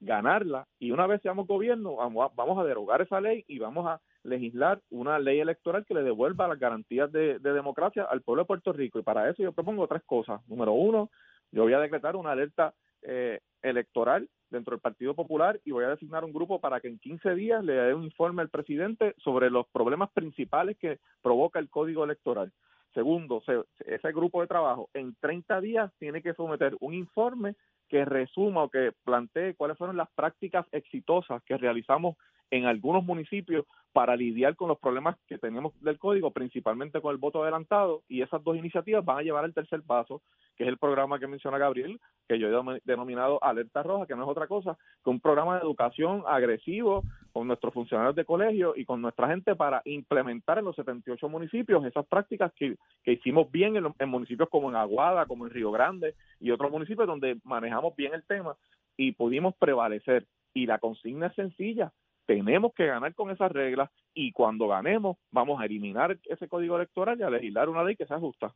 ganarla, 0.00 0.66
y 0.78 0.90
una 0.90 1.06
vez 1.06 1.22
seamos 1.22 1.46
gobierno, 1.46 1.96
vamos 1.96 2.30
a, 2.30 2.34
vamos 2.34 2.58
a 2.58 2.64
derogar 2.64 3.00
esa 3.00 3.20
ley 3.20 3.44
y 3.46 3.58
vamos 3.58 3.86
a 3.86 4.00
legislar 4.22 4.80
una 4.90 5.18
ley 5.18 5.40
electoral 5.40 5.86
que 5.86 5.94
le 5.94 6.02
devuelva 6.02 6.48
las 6.48 6.58
garantías 6.58 7.10
de, 7.12 7.38
de 7.38 7.52
democracia 7.52 8.04
al 8.04 8.22
pueblo 8.22 8.42
de 8.42 8.46
Puerto 8.46 8.72
Rico. 8.72 8.98
Y 8.98 9.02
para 9.02 9.30
eso 9.30 9.42
yo 9.42 9.52
propongo 9.52 9.86
tres 9.86 10.02
cosas. 10.04 10.40
Número 10.48 10.72
uno, 10.72 11.10
yo 11.52 11.62
voy 11.62 11.72
a 11.72 11.78
decretar 11.78 12.16
una 12.16 12.32
alerta 12.32 12.74
eh, 13.02 13.40
electoral 13.62 14.28
dentro 14.50 14.72
del 14.72 14.80
Partido 14.80 15.14
Popular 15.14 15.60
y 15.64 15.70
voy 15.70 15.84
a 15.84 15.90
designar 15.90 16.24
un 16.24 16.32
grupo 16.32 16.60
para 16.60 16.80
que 16.80 16.88
en 16.88 16.98
15 16.98 17.34
días 17.34 17.64
le 17.64 17.74
dé 17.74 17.94
un 17.94 18.04
informe 18.04 18.42
al 18.42 18.48
presidente 18.48 19.14
sobre 19.18 19.50
los 19.50 19.66
problemas 19.68 20.10
principales 20.10 20.76
que 20.78 20.98
provoca 21.22 21.58
el 21.58 21.68
código 21.68 22.04
electoral. 22.04 22.52
Segundo, 22.96 23.42
se- 23.42 23.62
ese 23.94 24.10
grupo 24.10 24.40
de 24.40 24.46
trabajo 24.46 24.88
en 24.94 25.14
30 25.20 25.60
días 25.60 25.92
tiene 25.98 26.22
que 26.22 26.32
someter 26.32 26.74
un 26.80 26.94
informe 26.94 27.54
que 27.90 28.06
resuma 28.06 28.62
o 28.62 28.70
que 28.70 28.92
plantee 29.04 29.54
cuáles 29.54 29.76
fueron 29.76 29.98
las 29.98 30.08
prácticas 30.14 30.64
exitosas 30.72 31.42
que 31.44 31.58
realizamos 31.58 32.16
en 32.50 32.66
algunos 32.66 33.04
municipios 33.04 33.64
para 33.96 34.14
lidiar 34.14 34.56
con 34.56 34.68
los 34.68 34.78
problemas 34.78 35.16
que 35.26 35.38
tenemos 35.38 35.72
del 35.80 35.98
código, 35.98 36.30
principalmente 36.30 37.00
con 37.00 37.12
el 37.12 37.16
voto 37.16 37.42
adelantado, 37.42 38.02
y 38.08 38.20
esas 38.20 38.44
dos 38.44 38.54
iniciativas 38.54 39.02
van 39.02 39.18
a 39.18 39.22
llevar 39.22 39.44
al 39.44 39.54
tercer 39.54 39.82
paso, 39.82 40.20
que 40.54 40.64
es 40.64 40.68
el 40.68 40.76
programa 40.76 41.18
que 41.18 41.26
menciona 41.26 41.56
Gabriel, 41.56 41.98
que 42.28 42.38
yo 42.38 42.48
he 42.48 42.80
denominado 42.84 43.42
Alerta 43.42 43.82
Roja, 43.82 44.06
que 44.06 44.14
no 44.14 44.24
es 44.24 44.28
otra 44.28 44.46
cosa 44.48 44.76
que 45.02 45.08
un 45.08 45.18
programa 45.18 45.54
de 45.54 45.62
educación 45.62 46.24
agresivo 46.26 47.04
con 47.32 47.46
nuestros 47.48 47.72
funcionarios 47.72 48.14
de 48.14 48.26
colegio 48.26 48.74
y 48.76 48.84
con 48.84 49.00
nuestra 49.00 49.28
gente 49.28 49.56
para 49.56 49.80
implementar 49.86 50.58
en 50.58 50.66
los 50.66 50.76
78 50.76 51.28
municipios 51.30 51.82
esas 51.86 52.06
prácticas 52.06 52.52
que, 52.52 52.76
que 53.02 53.12
hicimos 53.12 53.50
bien 53.50 53.76
en, 53.76 53.94
en 53.98 54.08
municipios 54.10 54.50
como 54.50 54.68
en 54.68 54.76
Aguada, 54.76 55.24
como 55.24 55.46
en 55.46 55.52
Río 55.52 55.70
Grande 55.70 56.14
y 56.38 56.50
otros 56.50 56.70
municipios 56.70 57.06
donde 57.06 57.38
manejamos 57.44 57.96
bien 57.96 58.12
el 58.12 58.24
tema 58.24 58.56
y 58.96 59.12
pudimos 59.12 59.54
prevalecer. 59.56 60.26
Y 60.52 60.66
la 60.66 60.78
consigna 60.78 61.26
es 61.26 61.34
sencilla, 61.34 61.92
tenemos 62.26 62.72
que 62.74 62.86
ganar 62.86 63.14
con 63.14 63.30
esas 63.30 63.50
reglas 63.52 63.90
y 64.14 64.32
cuando 64.32 64.68
ganemos 64.68 65.16
vamos 65.30 65.60
a 65.60 65.64
eliminar 65.64 66.18
ese 66.24 66.48
código 66.48 66.76
electoral 66.76 67.18
y 67.18 67.22
a 67.22 67.30
legislar 67.30 67.68
una 67.68 67.84
ley 67.84 67.96
que 67.96 68.06
sea 68.06 68.18
justa. 68.18 68.54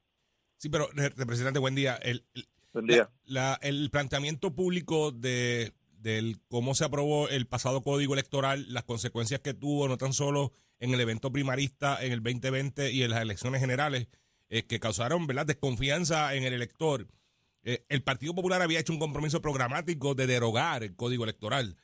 Sí, 0.56 0.68
pero 0.68 0.88
re- 0.92 1.10
representante, 1.10 1.58
buen 1.58 1.74
día. 1.74 1.96
El, 1.96 2.24
el- 2.34 2.46
Buen 2.72 2.86
día. 2.86 3.08
la- 3.24 3.58
el 3.62 3.90
planteamiento 3.90 4.54
público 4.54 5.10
de 5.10 5.72
del 5.98 6.36
cómo 6.48 6.74
se 6.74 6.84
aprobó 6.84 7.28
el 7.28 7.46
pasado 7.46 7.82
código 7.82 8.14
electoral, 8.14 8.64
las 8.72 8.84
consecuencias 8.84 9.40
que 9.40 9.52
tuvo 9.52 9.86
no 9.86 9.98
tan 9.98 10.14
solo 10.14 10.52
en 10.78 10.94
el 10.94 11.00
evento 11.00 11.30
primarista 11.30 12.02
en 12.02 12.12
el 12.12 12.22
2020 12.22 12.90
y 12.90 13.02
en 13.02 13.10
las 13.10 13.20
elecciones 13.20 13.60
generales, 13.60 14.08
eh, 14.48 14.62
que 14.66 14.80
causaron 14.80 15.26
¿verdad? 15.26 15.44
desconfianza 15.44 16.34
en 16.34 16.44
el 16.44 16.54
elector. 16.54 17.06
Eh, 17.64 17.84
el 17.90 18.02
Partido 18.02 18.34
Popular 18.34 18.62
había 18.62 18.80
hecho 18.80 18.94
un 18.94 18.98
compromiso 18.98 19.42
programático 19.42 20.14
de 20.14 20.26
derogar 20.26 20.82
el 20.82 20.96
código 20.96 21.24
electoral. 21.24 21.76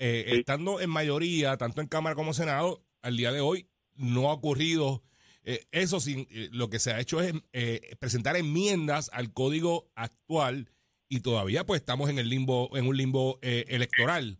Eh, 0.00 0.24
Sí. 0.28 0.36
Estando 0.40 0.80
en 0.80 0.90
mayoría, 0.90 1.56
tanto 1.56 1.80
en 1.80 1.86
Cámara 1.86 2.16
como 2.16 2.32
Senado, 2.32 2.82
al 3.02 3.16
día 3.16 3.30
de 3.32 3.40
hoy 3.40 3.68
no 3.94 4.30
ha 4.30 4.32
ocurrido 4.32 5.02
Eh, 5.42 5.64
eso 5.72 6.00
sin, 6.00 6.26
eh, 6.30 6.50
lo 6.52 6.68
que 6.68 6.78
se 6.78 6.92
ha 6.92 7.00
hecho 7.00 7.22
es 7.22 7.32
eh, 7.54 7.96
presentar 7.98 8.36
enmiendas 8.36 9.08
al 9.14 9.32
código 9.32 9.90
actual 9.94 10.68
y 11.08 11.20
todavía 11.20 11.64
pues 11.64 11.80
estamos 11.80 12.10
en 12.10 12.18
el 12.18 12.28
limbo, 12.28 12.68
en 12.76 12.86
un 12.86 12.94
limbo 12.94 13.38
eh, 13.40 13.64
electoral. 13.68 14.38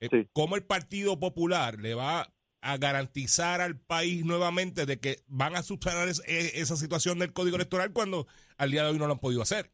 Sí. 0.00 0.26
¿Cómo 0.32 0.56
el 0.56 0.64
Partido 0.64 1.20
Popular 1.20 1.78
le 1.78 1.94
va 1.94 2.34
a 2.60 2.76
garantizar 2.76 3.60
al 3.60 3.78
país 3.78 4.24
nuevamente 4.24 4.84
de 4.84 4.98
que 4.98 5.18
van 5.28 5.54
a 5.54 5.62
subsanar 5.62 6.08
es- 6.08 6.22
esa 6.26 6.74
situación 6.74 7.20
del 7.20 7.32
código 7.32 7.54
electoral 7.54 7.92
cuando 7.92 8.26
al 8.58 8.72
día 8.72 8.82
de 8.82 8.90
hoy 8.90 8.98
no 8.98 9.06
lo 9.06 9.12
han 9.12 9.20
podido 9.20 9.42
hacer? 9.42 9.70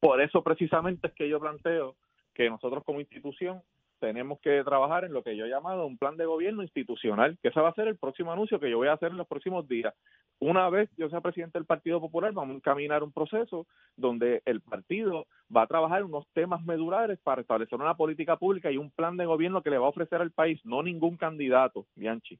Por 0.00 0.20
eso 0.20 0.42
precisamente 0.42 1.06
es 1.06 1.14
que 1.14 1.28
yo 1.28 1.38
planteo 1.38 1.96
que 2.34 2.50
nosotros 2.50 2.82
como 2.84 3.00
institución 3.00 3.62
tenemos 4.04 4.38
que 4.40 4.62
trabajar 4.64 5.06
en 5.06 5.14
lo 5.14 5.22
que 5.22 5.34
yo 5.34 5.46
he 5.46 5.48
llamado 5.48 5.86
un 5.86 5.96
plan 5.96 6.18
de 6.18 6.26
gobierno 6.26 6.62
institucional, 6.62 7.38
que 7.40 7.48
ese 7.48 7.58
va 7.58 7.70
a 7.70 7.74
ser 7.74 7.88
el 7.88 7.96
próximo 7.96 8.30
anuncio 8.32 8.60
que 8.60 8.68
yo 8.68 8.76
voy 8.76 8.88
a 8.88 8.92
hacer 8.92 9.12
en 9.12 9.16
los 9.16 9.26
próximos 9.26 9.66
días. 9.66 9.94
Una 10.40 10.68
vez 10.68 10.90
yo 10.98 11.08
sea 11.08 11.22
presidente 11.22 11.58
del 11.58 11.64
Partido 11.64 12.02
Popular, 12.02 12.30
vamos 12.34 12.52
a 12.52 12.56
encaminar 12.56 13.02
un 13.02 13.12
proceso 13.12 13.66
donde 13.96 14.42
el 14.44 14.60
partido 14.60 15.26
va 15.54 15.62
a 15.62 15.66
trabajar 15.66 16.04
unos 16.04 16.26
temas 16.34 16.62
medulares 16.66 17.18
para 17.22 17.40
establecer 17.40 17.80
una 17.80 17.96
política 17.96 18.36
pública 18.36 18.70
y 18.70 18.76
un 18.76 18.90
plan 18.90 19.16
de 19.16 19.24
gobierno 19.24 19.62
que 19.62 19.70
le 19.70 19.78
va 19.78 19.86
a 19.86 19.88
ofrecer 19.88 20.20
al 20.20 20.32
país, 20.32 20.60
no 20.64 20.82
ningún 20.82 21.16
candidato, 21.16 21.86
Bianchi, 21.94 22.38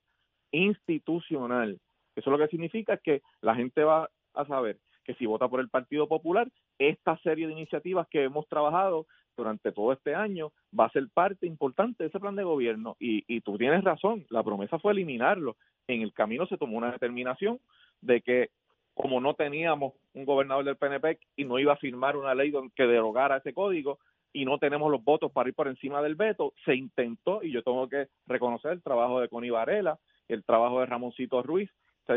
institucional. 0.52 1.80
Eso 2.14 2.30
lo 2.30 2.36
que 2.36 2.48
significa 2.48 2.92
es 2.92 3.00
que 3.00 3.22
la 3.40 3.54
gente 3.54 3.84
va 3.84 4.10
a 4.34 4.44
saber 4.44 4.76
que 5.02 5.14
si 5.14 5.24
vota 5.24 5.48
por 5.48 5.60
el 5.60 5.70
Partido 5.70 6.08
Popular, 6.08 6.46
esta 6.78 7.16
serie 7.22 7.46
de 7.46 7.54
iniciativas 7.54 8.06
que 8.08 8.24
hemos 8.24 8.46
trabajado 8.48 9.06
durante 9.36 9.72
todo 9.72 9.92
este 9.92 10.14
año 10.14 10.52
va 10.78 10.86
a 10.86 10.90
ser 10.90 11.08
parte 11.12 11.46
importante 11.46 12.04
de 12.04 12.08
ese 12.08 12.20
plan 12.20 12.36
de 12.36 12.44
gobierno. 12.44 12.96
Y, 12.98 13.24
y 13.26 13.40
tú 13.40 13.58
tienes 13.58 13.84
razón, 13.84 14.26
la 14.30 14.42
promesa 14.42 14.78
fue 14.78 14.92
eliminarlo. 14.92 15.56
En 15.86 16.02
el 16.02 16.12
camino 16.12 16.46
se 16.46 16.58
tomó 16.58 16.78
una 16.78 16.92
determinación 16.92 17.60
de 18.00 18.20
que 18.20 18.50
como 18.94 19.20
no 19.20 19.34
teníamos 19.34 19.94
un 20.14 20.24
gobernador 20.24 20.64
del 20.64 20.76
PNP 20.76 21.18
y 21.36 21.44
no 21.44 21.58
iba 21.58 21.72
a 21.72 21.76
firmar 21.76 22.16
una 22.16 22.34
ley 22.34 22.52
que 22.76 22.86
derogara 22.86 23.38
ese 23.38 23.52
código 23.52 23.98
y 24.32 24.44
no 24.44 24.58
tenemos 24.58 24.90
los 24.90 25.02
votos 25.02 25.30
para 25.32 25.48
ir 25.48 25.54
por 25.54 25.68
encima 25.68 26.02
del 26.02 26.16
veto, 26.16 26.54
se 26.64 26.74
intentó, 26.74 27.42
y 27.42 27.52
yo 27.52 27.62
tengo 27.62 27.88
que 27.88 28.08
reconocer 28.26 28.72
el 28.72 28.82
trabajo 28.82 29.20
de 29.20 29.28
Connie 29.28 29.50
Varela, 29.50 29.98
el 30.28 30.42
trabajo 30.44 30.80
de 30.80 30.86
Ramoncito 30.86 31.42
Ruiz 31.42 31.70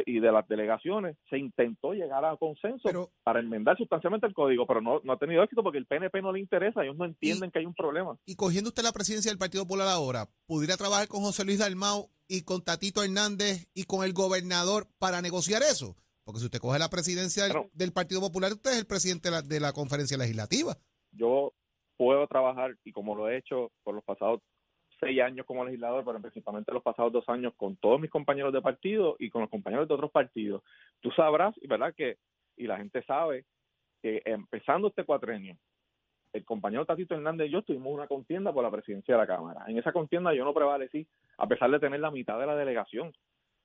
y 0.05 0.19
de 0.19 0.31
las 0.31 0.47
delegaciones, 0.47 1.17
se 1.29 1.37
intentó 1.37 1.93
llegar 1.93 2.25
a 2.25 2.35
consenso 2.37 2.81
Pero- 2.83 3.09
para 3.23 3.39
enmendar 3.39 3.77
sustancialmente 3.77 4.27
el 4.27 4.33
código, 4.33 4.65
pero 4.67 4.81
no, 4.81 4.99
no 5.03 5.13
ha 5.13 5.17
tenido 5.17 5.43
éxito 5.43 5.63
porque 5.63 5.77
el 5.77 5.85
PNP 5.85 6.21
no 6.21 6.31
le 6.31 6.39
interesa, 6.39 6.83
ellos 6.83 6.97
no 6.97 7.05
entienden 7.05 7.51
que 7.51 7.59
hay 7.59 7.65
un 7.65 7.73
problema. 7.73 8.17
Y 8.25 8.35
cogiendo 8.35 8.69
usted 8.69 8.83
la 8.83 8.91
presidencia 8.91 9.31
del 9.31 9.39
Partido 9.39 9.63
Popular 9.63 9.87
ahora, 9.87 10.27
¿pudiera 10.45 10.77
trabajar 10.77 11.07
con 11.07 11.21
José 11.21 11.45
Luis 11.45 11.59
Dalmau 11.59 12.09
y 12.27 12.43
con 12.43 12.63
Tatito 12.63 13.03
Hernández 13.03 13.69
y 13.73 13.83
con 13.85 14.03
el 14.05 14.13
gobernador 14.13 14.87
para 14.99 15.21
negociar 15.21 15.61
eso? 15.61 15.95
Porque 16.25 16.39
si 16.39 16.45
usted 16.45 16.59
coge 16.59 16.77
la 16.79 16.89
presidencia 16.89 17.45
del 17.73 17.93
Partido 17.93 18.19
Popular, 18.19 18.51
usted 18.51 18.71
es 18.71 18.79
el 18.79 18.85
presidente 18.85 19.29
de 19.29 19.35
la, 19.35 19.41
de 19.41 19.59
la 19.61 19.71
conferencia 19.71 20.17
legislativa. 20.17 20.75
Yo 21.13 21.53
puedo 21.95 22.27
trabajar, 22.27 22.75
y 22.83 22.91
como 22.91 23.15
lo 23.15 23.29
he 23.29 23.37
hecho 23.37 23.71
por 23.83 23.95
los 23.95 24.03
pasados 24.03 24.41
seis 24.99 25.21
años 25.21 25.45
como 25.45 25.65
legislador, 25.65 26.03
pero 26.05 26.19
principalmente 26.19 26.73
los 26.73 26.83
pasados 26.83 27.13
dos 27.13 27.27
años 27.29 27.53
con 27.55 27.75
todos 27.77 27.99
mis 27.99 28.09
compañeros 28.09 28.53
de 28.53 28.61
partido 28.61 29.15
y 29.19 29.29
con 29.29 29.41
los 29.41 29.49
compañeros 29.49 29.87
de 29.87 29.93
otros 29.93 30.11
partidos. 30.11 30.63
Tú 31.01 31.11
sabrás, 31.11 31.55
y 31.61 31.67
verdad 31.67 31.93
que, 31.95 32.17
y 32.55 32.67
la 32.67 32.77
gente 32.77 33.03
sabe, 33.03 33.45
que 34.01 34.21
empezando 34.25 34.89
este 34.89 35.03
cuatrenio, 35.03 35.57
el 36.33 36.45
compañero 36.45 36.85
Tatito 36.85 37.15
Hernández 37.15 37.47
y 37.47 37.51
yo 37.51 37.61
tuvimos 37.63 37.93
una 37.93 38.07
contienda 38.07 38.53
por 38.53 38.63
la 38.63 38.71
presidencia 38.71 39.15
de 39.15 39.21
la 39.21 39.27
Cámara. 39.27 39.65
En 39.67 39.77
esa 39.77 39.91
contienda 39.91 40.33
yo 40.33 40.45
no 40.45 40.53
prevalecí, 40.53 41.07
a 41.37 41.47
pesar 41.47 41.71
de 41.71 41.79
tener 41.79 41.99
la 41.99 42.11
mitad 42.11 42.39
de 42.39 42.45
la 42.45 42.55
delegación. 42.55 43.13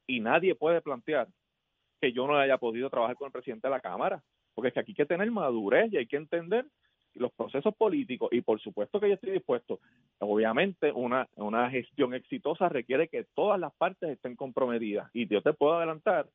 Y 0.06 0.20
nadie 0.20 0.54
puede 0.54 0.80
plantear 0.80 1.28
que 2.00 2.12
yo 2.12 2.26
no 2.26 2.36
haya 2.36 2.58
podido 2.58 2.90
trabajar 2.90 3.16
con 3.16 3.26
el 3.26 3.32
presidente 3.32 3.68
de 3.68 3.72
la 3.72 3.80
Cámara, 3.80 4.22
porque 4.54 4.68
es 4.68 4.74
que 4.74 4.80
aquí 4.80 4.92
hay 4.92 4.96
que 4.96 5.06
tener 5.06 5.30
madurez 5.30 5.92
y 5.92 5.98
hay 5.98 6.06
que 6.06 6.16
entender 6.16 6.66
los 7.14 7.32
procesos 7.32 7.74
políticos 7.74 8.28
y 8.32 8.40
por 8.40 8.60
supuesto 8.60 8.98
que 9.00 9.08
yo 9.08 9.14
estoy 9.14 9.32
dispuesto. 9.32 9.80
Obviamente 10.18 10.92
una, 10.92 11.28
una 11.36 11.70
gestión 11.70 12.14
exitosa 12.14 12.68
requiere 12.68 13.08
que 13.08 13.24
todas 13.34 13.58
las 13.60 13.72
partes 13.74 14.10
estén 14.10 14.36
comprometidas 14.36 15.10
y 15.12 15.26
yo 15.28 15.42
te 15.42 15.52
puedo 15.52 15.74
adelantar 15.74 16.28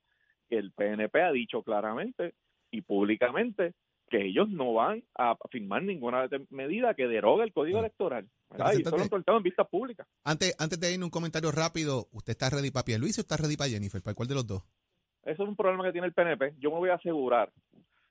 que 0.49 0.57
el 0.57 0.71
PNP 0.71 1.21
ha 1.21 1.31
dicho 1.31 1.63
claramente 1.63 2.33
y 2.71 2.81
públicamente 2.81 3.73
que 4.09 4.25
ellos 4.25 4.47
no 4.49 4.73
van 4.73 5.03
a 5.15 5.35
firmar 5.51 5.83
ninguna 5.83 6.29
medida 6.49 6.93
que 6.93 7.07
derogue 7.07 7.43
el 7.43 7.51
código 7.53 7.77
Ah. 7.77 7.81
electoral. 7.81 8.29
Y 8.73 8.81
eso 8.81 8.95
lo 8.95 9.03
han 9.03 9.09
soltado 9.09 9.37
en 9.37 9.43
vistas 9.43 9.67
públicas. 9.67 10.07
Antes, 10.23 10.55
antes 10.57 10.79
de 10.79 10.93
ir 10.93 11.03
un 11.03 11.09
comentario 11.09 11.51
rápido, 11.51 12.07
¿usted 12.13 12.31
está 12.31 12.49
ready 12.49 12.71
para 12.71 12.85
Pierluisi 12.85 13.19
o 13.19 13.23
está 13.23 13.35
ready 13.35 13.57
para 13.57 13.69
Jennifer? 13.69 14.01
¿Para 14.01 14.15
cuál 14.15 14.29
de 14.29 14.35
los 14.35 14.47
dos? 14.47 14.63
Eso 15.23 15.43
es 15.43 15.49
un 15.49 15.57
problema 15.57 15.83
que 15.83 15.91
tiene 15.91 16.07
el 16.07 16.13
PNP. 16.13 16.53
Yo 16.57 16.71
me 16.71 16.77
voy 16.77 16.89
a 16.89 16.93
asegurar 16.95 17.51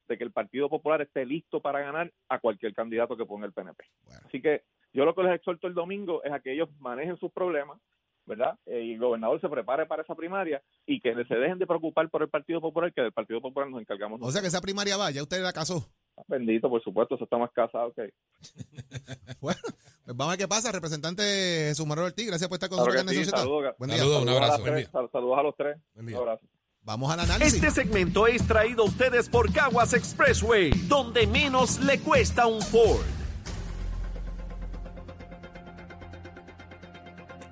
de 0.09 0.19
que 0.19 0.25
el 0.25 0.33
Partido 0.33 0.69
Popular 0.69 1.03
esté 1.03 1.25
listo 1.25 1.61
para 1.61 1.81
ganar 1.81 2.13
a 2.29 2.39
cualquier 2.39 2.75
candidato 2.75 3.17
que 3.17 3.27
ponga 3.27 3.47
el 3.47 3.53
PNP. 3.53 3.85
Bueno. 4.05 4.21
Así 4.27 4.41
que 4.41 4.63
yo 4.93 5.05
lo 5.05 5.15
que 5.15 5.23
les 5.23 5.35
exhorto 5.35 5.67
el 5.67 5.75
domingo 5.75 6.23
es 6.25 6.33
a 6.33 6.41
que 6.41 6.53
ellos 6.53 6.69
manejen 6.79 7.17
sus 7.19 7.33
problemas, 7.33 7.79
¿verdad? 8.25 8.59
Eh, 8.67 8.83
y 8.83 8.93
el 8.95 8.99
gobernador 8.99 9.41
se 9.41 9.49
prepare 9.49 9.87
para 9.87 10.03
esa 10.03 10.15
primaria 10.15 10.63
y 10.87 11.01
que 11.01 11.15
se 11.25 11.35
dejen 11.35 11.59
de 11.59 11.67
preocupar 11.67 12.09
por 12.11 12.23
el 12.23 12.29
Partido 12.29 12.61
Popular, 12.61 12.93
que 12.93 13.03
del 13.03 13.13
Partido 13.13 13.41
Popular 13.41 13.71
nos 13.71 13.81
encargamos. 13.81 14.21
O 14.23 14.31
sea 14.31 14.41
que 14.41 14.49
esa 14.49 14.61
primaria 14.61 14.97
va, 14.97 15.11
ya 15.11 15.23
usted 15.23 15.43
la 15.43 15.53
casó. 15.53 15.87
Bendito, 16.29 16.71
por 16.71 16.83
supuesto, 16.83 17.15
eso 17.15 17.25
está 17.25 17.37
más 17.37 17.51
casado 17.53 17.93
que... 17.93 18.11
Bueno, 19.41 19.61
pues 20.05 20.17
vamos 20.17 20.29
a 20.29 20.31
ver 20.31 20.39
qué 20.39 20.49
pasa. 20.49 20.73
Representante 20.73 21.23
Jesús 21.69 21.87
Manuel 21.87 22.07
Ortiz, 22.07 22.27
gracias 22.27 22.49
por 22.49 22.57
estar 22.57 22.71
con 22.71 22.79
Claro 22.79 22.93
nosotros 22.93 23.19
en 23.19 23.25
sí, 23.25 23.31
saludos. 23.31 23.75
Buen 23.79 23.91
día. 23.91 23.99
Saludos. 23.99 24.23
un 24.23 24.29
abrazo. 24.31 25.11
saludos 25.13 25.39
a 25.39 25.43
los 25.43 25.57
tres. 25.57 25.79
Buen 25.95 26.07
día. 26.07 26.17
Un 26.17 26.23
abrazo. 26.23 26.47
Vamos 26.87 27.13
al 27.13 27.19
análisis. 27.19 27.55
Este 27.55 27.73
segmento 27.73 28.29
es 28.29 28.47
traído 28.47 28.85
a 28.85 28.87
ustedes 28.87 29.29
por 29.29 29.53
Caguas 29.53 29.93
Expressway, 29.93 30.71
donde 30.87 31.27
menos 31.27 31.81
le 31.81 31.99
cuesta 31.99 32.47
un 32.47 32.63
Ford. 32.63 33.05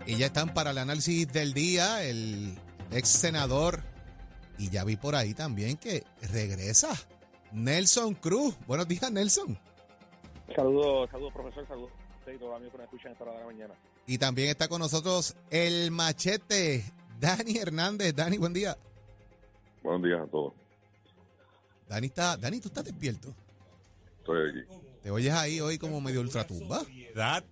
Y 0.06 0.16
ya 0.18 0.26
están 0.26 0.54
para 0.54 0.70
el 0.70 0.78
análisis 0.78 1.32
del 1.32 1.52
día 1.52 2.04
el 2.04 2.56
ex 2.92 3.08
senador. 3.08 3.82
Y 4.56 4.70
ya 4.70 4.84
vi 4.84 4.94
por 4.94 5.16
ahí 5.16 5.34
también 5.34 5.78
que 5.78 6.04
regresa 6.30 6.90
Nelson 7.50 8.14
Cruz. 8.14 8.54
Buenos 8.68 8.86
días, 8.86 9.10
Nelson. 9.10 9.58
Saludos, 10.54 11.10
saludos, 11.10 11.32
profesor, 11.32 11.66
saludos 11.66 11.90
y 12.32 12.38
todos 12.38 12.50
los 12.50 12.56
amigos 12.56 12.72
que 12.72 12.78
nos 12.78 12.84
escuchan 12.84 13.12
esta 13.12 13.24
hora 13.24 13.32
de 13.32 13.40
la 13.40 13.46
mañana. 13.46 13.74
Y 14.06 14.18
también 14.18 14.48
está 14.50 14.68
con 14.68 14.78
nosotros 14.78 15.34
el 15.50 15.90
machete, 15.90 16.84
Dani 17.18 17.56
Hernández. 17.58 18.14
Dani, 18.14 18.38
buen 18.38 18.52
día. 18.52 18.78
Buenos 19.84 20.02
días 20.02 20.20
a 20.20 20.26
todos. 20.26 20.52
Dani, 21.88 22.06
está, 22.06 22.36
Dani, 22.36 22.58
tú 22.58 22.68
estás 22.68 22.84
despierto. 22.84 23.32
Estoy 24.18 24.50
aquí. 24.50 24.60
Te 25.02 25.10
oyes 25.10 25.32
ahí 25.34 25.60
hoy 25.60 25.78
como 25.78 26.00
medio 26.00 26.22
ultratumba. 26.22 26.82
Edad, 27.14 27.44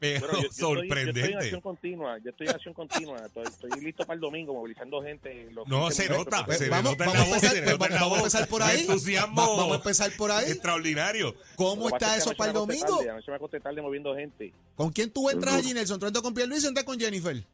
pero 0.00 0.26
Bueno, 0.26 0.34
yo, 0.34 0.42
yo 0.42 0.48
estoy, 0.48 0.50
yo 0.50 0.50
estoy 0.50 0.80
en 0.82 0.88
sorprendente. 0.88 1.34
acción 1.36 1.60
continua, 1.60 2.18
yo 2.18 2.30
estoy 2.30 2.46
en 2.48 2.54
acción 2.54 2.74
continua, 2.74 3.16
estoy, 3.26 3.44
estoy 3.46 3.70
listo 3.80 4.04
para 4.04 4.14
el 4.16 4.20
domingo 4.20 4.52
movilizando 4.54 5.00
gente. 5.02 5.48
los 5.52 5.68
No, 5.68 5.82
15 5.86 6.02
se 6.02 6.08
nota, 6.08 6.44
pues, 6.44 6.58
se 6.58 6.68
vamos, 6.68 6.90
nota 6.92 7.04
vamos 7.06 7.28
voz, 7.28 7.38
se 7.40 7.46
empezar, 7.46 7.56
en 7.58 7.64
la 7.94 8.00
vamos 8.00 8.14
a 8.14 8.18
empezar 8.18 8.48
por 8.48 8.62
ahí. 8.62 8.80
entusiasmo 8.80 9.36
Va- 9.36 9.46
vamos 9.56 9.72
a 9.72 9.76
empezar 9.76 10.10
por 10.18 10.30
ahí. 10.32 10.50
extraordinario. 10.50 11.34
¿Cómo 11.54 11.88
está 11.88 12.16
eso 12.16 12.32
para 12.34 12.50
el 12.50 12.54
domingo? 12.56 12.96
tarde, 12.96 13.10
anoche 13.10 13.30
me 13.30 13.36
acosté 13.36 13.60
tarde 13.60 13.80
moviendo 13.80 14.16
gente. 14.16 14.52
¿Con 14.74 14.90
quién 14.90 15.10
tú 15.12 15.30
entras 15.30 15.54
allí, 15.54 15.72
Nelson? 15.72 16.00
¿Tú 16.00 16.06
entras 16.06 16.22
con 16.22 16.34
Pierluisi 16.34 16.66
o 16.66 16.68
entras 16.70 16.84
con 16.84 16.98
Jennifer? 16.98 17.44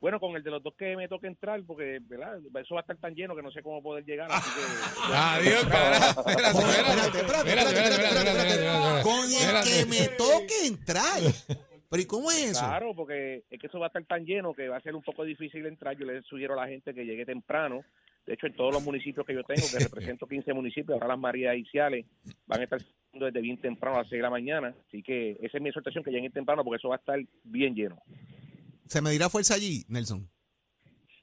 Bueno, 0.00 0.20
con 0.20 0.36
el 0.36 0.42
de 0.42 0.50
los 0.50 0.62
dos 0.62 0.74
que 0.74 0.96
me 0.96 1.08
toque 1.08 1.26
entrar, 1.26 1.60
porque 1.66 1.98
¿verdad? 2.02 2.38
eso 2.60 2.74
va 2.74 2.80
a 2.80 2.82
estar 2.82 2.96
tan 2.98 3.14
lleno 3.14 3.34
que 3.34 3.42
no 3.42 3.50
sé 3.50 3.62
cómo 3.62 3.82
poder 3.82 4.04
llegar. 4.04 4.28
Adiós, 5.12 5.64
carajo. 5.64 6.20
Espérate, 6.28 6.58
espérate, 6.58 7.18
espérate, 7.18 8.30
espérate. 8.30 9.02
Con 9.02 9.24
el 9.24 9.64
que 9.64 9.86
me 9.86 10.08
toque 10.16 10.66
entrar. 10.66 11.20
Pero 11.90 12.02
¿y 12.02 12.06
cómo 12.06 12.30
es 12.30 12.50
eso? 12.52 12.60
Claro, 12.60 12.94
porque 12.94 13.44
es 13.50 13.60
que 13.60 13.66
eso 13.66 13.78
va 13.78 13.86
a 13.86 13.88
estar 13.88 14.04
tan 14.04 14.24
lleno 14.24 14.52
que 14.52 14.68
va 14.68 14.76
a 14.76 14.80
ser 14.80 14.94
un 14.94 15.02
poco 15.02 15.24
difícil 15.24 15.64
entrar. 15.66 15.96
Yo 15.96 16.04
le 16.04 16.22
sugiero 16.22 16.54
a 16.54 16.64
la 16.64 16.68
gente 16.68 16.92
que 16.94 17.04
llegue 17.04 17.24
temprano. 17.24 17.82
De 18.26 18.34
hecho, 18.34 18.46
en 18.46 18.54
todos 18.54 18.74
los 18.74 18.84
municipios 18.84 19.26
que 19.26 19.32
yo 19.32 19.42
tengo, 19.42 19.62
que 19.72 19.82
represento 19.82 20.26
15 20.26 20.52
municipios, 20.52 20.90
ahora 20.92 21.08
las 21.08 21.18
Marías 21.18 21.54
Iniciales 21.54 22.04
van 22.46 22.60
a 22.60 22.64
estar 22.64 22.78
desde 23.14 23.40
bien 23.40 23.58
temprano 23.58 23.96
a 23.96 24.00
las 24.00 24.10
6 24.10 24.18
de 24.18 24.22
la 24.22 24.30
mañana. 24.30 24.74
Así 24.86 25.02
que 25.02 25.38
esa 25.40 25.56
es 25.56 25.62
mi 25.62 25.70
exhortación, 25.70 26.04
que 26.04 26.10
lleguen 26.10 26.30
temprano 26.30 26.62
porque 26.62 26.76
eso 26.76 26.90
va 26.90 26.96
a 26.96 26.98
estar 26.98 27.18
bien 27.42 27.74
lleno. 27.74 28.02
¿Se 28.88 29.00
me 29.02 29.10
dirá 29.10 29.28
fuerza 29.28 29.54
allí, 29.54 29.84
Nelson? 29.88 30.28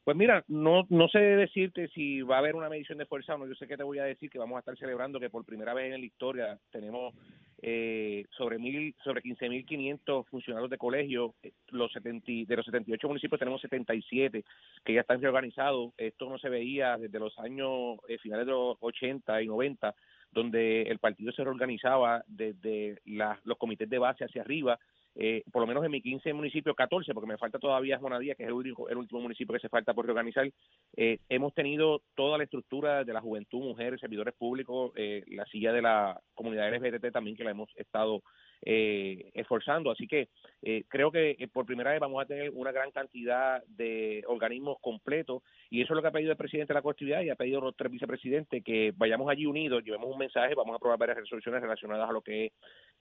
Pues 0.03 0.15
mira, 0.15 0.43
no, 0.47 0.85
no 0.89 1.07
sé 1.07 1.17
decirte 1.17 1.87
si 1.87 2.21
va 2.21 2.35
a 2.35 2.39
haber 2.39 2.55
una 2.55 2.69
medición 2.69 2.99
de 2.99 3.07
fuerza 3.07 3.33
o 3.33 3.39
no. 3.39 3.47
Yo 3.47 3.55
sé 3.55 3.67
que 3.67 3.75
te 3.75 3.81
voy 3.81 3.97
a 3.97 4.03
decir 4.03 4.29
que 4.29 4.37
vamos 4.37 4.55
a 4.57 4.59
estar 4.59 4.77
celebrando 4.77 5.19
que 5.19 5.31
por 5.31 5.43
primera 5.45 5.73
vez 5.73 5.91
en 5.91 5.99
la 6.01 6.05
historia 6.05 6.59
tenemos 6.71 7.15
eh, 7.63 8.23
sobre 8.37 8.59
mil, 8.59 8.93
sobre 9.03 9.23
15.500 9.23 10.27
funcionarios 10.27 10.69
de 10.69 10.77
colegio. 10.77 11.33
Los 11.71 11.91
70, 11.91 12.31
y- 12.31 12.45
de 12.45 12.55
los 12.55 12.65
78 12.67 13.07
municipios 13.07 13.39
tenemos 13.39 13.61
77 13.61 14.43
que 14.83 14.93
ya 14.93 15.01
están 15.01 15.19
reorganizados. 15.21 15.91
Esto 15.97 16.29
no 16.29 16.37
se 16.37 16.49
veía 16.49 16.97
desde 16.97 17.17
los 17.19 17.35
años 17.39 17.97
eh, 18.07 18.19
finales 18.19 18.45
de 18.45 18.51
los 18.51 18.77
80 18.81 19.41
y 19.41 19.47
90, 19.47 19.95
donde 20.31 20.83
el 20.83 20.99
partido 20.99 21.31
se 21.31 21.43
reorganizaba 21.43 22.23
desde 22.27 22.99
la- 23.05 23.39
los 23.43 23.57
comités 23.57 23.89
de 23.89 23.97
base 23.97 24.23
hacia 24.25 24.43
arriba 24.43 24.77
eh, 25.15 25.43
por 25.51 25.61
lo 25.61 25.67
menos 25.67 25.83
en 25.85 25.91
mi 25.91 26.01
15 26.01 26.33
municipios, 26.33 26.75
14, 26.75 27.13
porque 27.13 27.27
me 27.27 27.37
falta 27.37 27.57
todavía 27.57 27.99
Monadía, 27.99 28.35
que 28.35 28.43
es 28.43 28.49
el, 28.49 28.53
único, 28.53 28.89
el 28.89 28.97
último 28.97 29.21
municipio 29.21 29.53
que 29.53 29.61
se 29.61 29.69
falta 29.69 29.93
por 29.93 30.05
reorganizar, 30.05 30.51
eh, 30.97 31.19
hemos 31.29 31.53
tenido 31.53 32.01
toda 32.15 32.37
la 32.37 32.43
estructura 32.43 33.03
de 33.03 33.13
la 33.13 33.21
juventud, 33.21 33.59
mujeres, 33.59 34.01
servidores 34.01 34.33
públicos, 34.33 34.91
eh, 34.95 35.23
la 35.27 35.45
silla 35.45 35.71
de 35.71 35.81
la 35.81 36.19
comunidad 36.33 36.69
LGBT 36.73 37.11
también, 37.11 37.37
que 37.37 37.45
la 37.45 37.51
hemos 37.51 37.69
estado 37.77 38.23
eh, 38.61 39.31
esforzando. 39.33 39.91
Así 39.91 40.07
que 40.07 40.29
eh, 40.61 40.83
creo 40.87 41.11
que 41.11 41.35
eh, 41.37 41.47
por 41.47 41.65
primera 41.65 41.91
vez 41.91 41.99
vamos 41.99 42.21
a 42.21 42.25
tener 42.25 42.49
una 42.53 42.71
gran 42.71 42.91
cantidad 42.91 43.63
de 43.67 44.23
organismos 44.27 44.77
completos 44.81 45.43
y 45.69 45.81
eso 45.81 45.93
es 45.93 45.95
lo 45.95 46.01
que 46.01 46.07
ha 46.07 46.11
pedido 46.11 46.31
el 46.31 46.37
presidente 46.37 46.73
de 46.73 46.77
la 46.79 46.81
colectividad 46.81 47.21
y 47.21 47.29
ha 47.29 47.35
pedido 47.35 47.61
los 47.61 47.75
tres 47.75 47.91
vicepresidentes 47.91 48.63
que 48.63 48.93
vayamos 48.95 49.29
allí 49.29 49.45
unidos, 49.45 49.83
llevemos 49.83 50.11
un 50.11 50.17
mensaje, 50.17 50.55
vamos 50.55 50.73
a 50.73 50.77
aprobar 50.77 50.97
varias 50.97 51.17
resoluciones 51.17 51.61
relacionadas 51.61 52.09
a 52.09 52.13
lo 52.13 52.21
que 52.21 52.45
es 52.45 52.53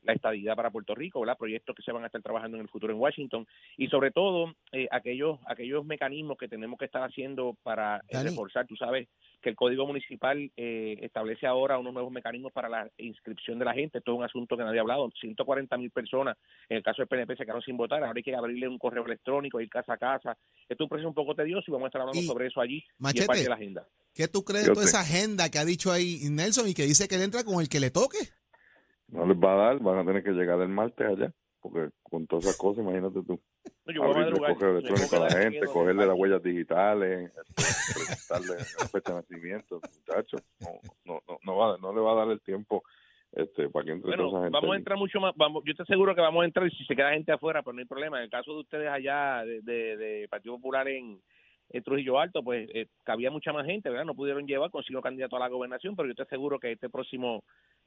la 0.02 0.12
estadidad 0.12 0.56
para 0.56 0.70
Puerto 0.70 0.94
Rico, 0.94 1.20
¿verdad? 1.20 1.38
proyectos 1.38 1.74
que 1.74 1.82
se 1.82 1.92
van 1.92 2.02
a 2.02 2.06
estar 2.06 2.22
trabajando 2.22 2.56
en 2.56 2.62
el 2.62 2.68
futuro 2.68 2.92
en 2.92 3.00
Washington 3.00 3.46
y 3.76 3.88
sobre 3.88 4.10
todo 4.10 4.54
eh, 4.72 4.88
aquellos 4.90 5.38
aquellos 5.46 5.84
mecanismos 5.84 6.36
que 6.36 6.48
tenemos 6.48 6.78
que 6.78 6.84
estar 6.84 7.02
haciendo 7.02 7.56
para 7.62 7.98
eh, 7.98 8.12
Dani. 8.12 8.30
reforzar, 8.30 8.66
tú 8.66 8.76
sabes 8.76 9.08
que 9.44 9.50
el 9.50 9.56
Código 9.56 9.86
Municipal 9.86 10.50
eh, 10.56 10.96
establece 11.02 11.46
ahora 11.46 11.78
unos 11.78 11.92
nuevos 11.92 12.10
mecanismos 12.10 12.50
para 12.50 12.70
la 12.70 12.90
inscripción 12.96 13.58
de 13.58 13.66
la 13.66 13.74
gente. 13.74 13.98
Esto 13.98 14.12
es 14.12 14.18
un 14.18 14.24
asunto 14.24 14.56
que 14.56 14.64
nadie 14.64 14.78
ha 14.78 14.80
hablado. 14.82 15.10
140 15.20 15.76
mil 15.76 15.90
personas, 15.90 16.38
en 16.68 16.78
el 16.78 16.82
caso 16.82 17.02
del 17.02 17.08
PNP, 17.08 17.36
se 17.36 17.44
quedaron 17.44 17.62
sin 17.62 17.76
votar. 17.76 18.02
Ahora 18.02 18.14
hay 18.16 18.22
que 18.22 18.34
abrirle 18.34 18.66
un 18.66 18.78
correo 18.78 19.04
electrónico, 19.04 19.60
ir 19.60 19.68
casa 19.68 19.92
a 19.92 19.98
casa. 19.98 20.36
Esto 20.66 20.74
es 20.74 20.80
un 20.80 20.88
proceso 20.88 21.08
un 21.08 21.14
poco 21.14 21.34
tedioso 21.34 21.64
y 21.68 21.72
vamos 21.72 21.84
a 21.84 21.88
estar 21.88 22.00
hablando 22.00 22.22
Y, 22.22 22.26
sobre 22.26 22.46
eso 22.46 22.60
allí. 22.60 22.78
Y 22.78 23.02
Machete, 23.02 23.20
es 23.20 23.26
parte 23.26 23.42
de 23.42 23.48
la 23.50 23.54
agenda. 23.54 23.86
¿Qué 24.14 24.28
tú 24.28 24.44
crees 24.44 24.66
de 24.66 24.72
toda 24.72 24.86
esa 24.86 25.00
agenda 25.00 25.50
que 25.50 25.58
ha 25.58 25.64
dicho 25.66 25.92
ahí 25.92 26.20
Nelson 26.30 26.66
y 26.66 26.74
que 26.74 26.84
dice 26.84 27.06
que 27.06 27.16
él 27.16 27.22
entra 27.22 27.44
con 27.44 27.60
el 27.60 27.68
que 27.68 27.80
le 27.80 27.90
toque? 27.90 28.18
No 29.08 29.26
les 29.26 29.36
va 29.36 29.52
a 29.52 29.56
dar, 29.56 29.78
van 29.80 29.98
a 29.98 30.06
tener 30.06 30.24
que 30.24 30.30
llegar 30.30 30.58
el 30.62 30.68
martes 30.68 31.06
allá, 31.06 31.32
porque 31.64 31.88
con 32.02 32.26
todas 32.26 32.44
esas 32.44 32.58
cosas, 32.58 32.84
imagínate 32.84 33.22
tú. 33.22 33.40
No, 33.86 33.92
yo 33.94 34.02
voy 34.02 34.22
a 34.22 34.26
Me 34.26 34.70
electrónico 34.70 35.16
a 35.16 35.20
la 35.20 35.30
gente, 35.30 35.66
cogerle 35.72 36.04
las 36.06 36.14
huellas 36.14 36.42
digitales, 36.42 37.32
presentarle 37.56 38.56
la 38.78 38.86
fecha 38.86 39.12
de 39.12 39.20
nacimiento, 39.20 39.80
muchachos. 39.80 40.42
No, 40.60 40.68
no, 41.06 41.22
no, 41.26 41.38
no, 41.42 41.56
va, 41.56 41.78
no 41.78 41.94
le 41.94 42.00
va 42.02 42.12
a 42.12 42.16
dar 42.16 42.28
el 42.32 42.42
tiempo 42.42 42.82
este, 43.32 43.70
para 43.70 43.86
que 43.86 43.92
entre 43.92 44.08
Bueno, 44.08 44.24
toda 44.24 44.40
esa 44.40 44.44
gente. 44.44 44.58
vamos 44.60 44.74
a 44.74 44.78
entrar 44.78 44.98
mucho 44.98 45.20
más. 45.20 45.32
Vamos, 45.36 45.62
yo 45.64 45.74
te 45.74 45.84
aseguro 45.84 46.14
que 46.14 46.20
vamos 46.20 46.42
a 46.42 46.44
entrar 46.44 46.66
y 46.66 46.70
si 46.70 46.84
se 46.84 46.94
queda 46.94 47.14
gente 47.14 47.32
afuera, 47.32 47.62
pues 47.62 47.74
no 47.74 47.80
hay 47.80 47.86
problema. 47.86 48.18
En 48.18 48.24
el 48.24 48.30
caso 48.30 48.52
de 48.52 48.60
ustedes 48.60 48.90
allá 48.90 49.42
de, 49.46 49.62
de, 49.62 49.96
de 49.96 50.28
Partido 50.28 50.56
Popular 50.56 50.86
en, 50.88 51.18
en 51.70 51.82
Trujillo 51.82 52.18
Alto, 52.18 52.42
pues 52.42 52.68
eh, 52.74 52.88
cabía 53.04 53.30
mucha 53.30 53.54
más 53.54 53.64
gente, 53.64 53.88
¿verdad? 53.88 54.04
No 54.04 54.14
pudieron 54.14 54.46
llevar, 54.46 54.70
consiguió 54.70 55.00
candidato 55.00 55.36
a 55.36 55.40
la 55.40 55.48
gobernación, 55.48 55.96
pero 55.96 56.08
yo 56.08 56.14
te 56.14 56.24
aseguro 56.24 56.58
que 56.58 56.72
este 56.72 56.90
próximo 56.90 57.42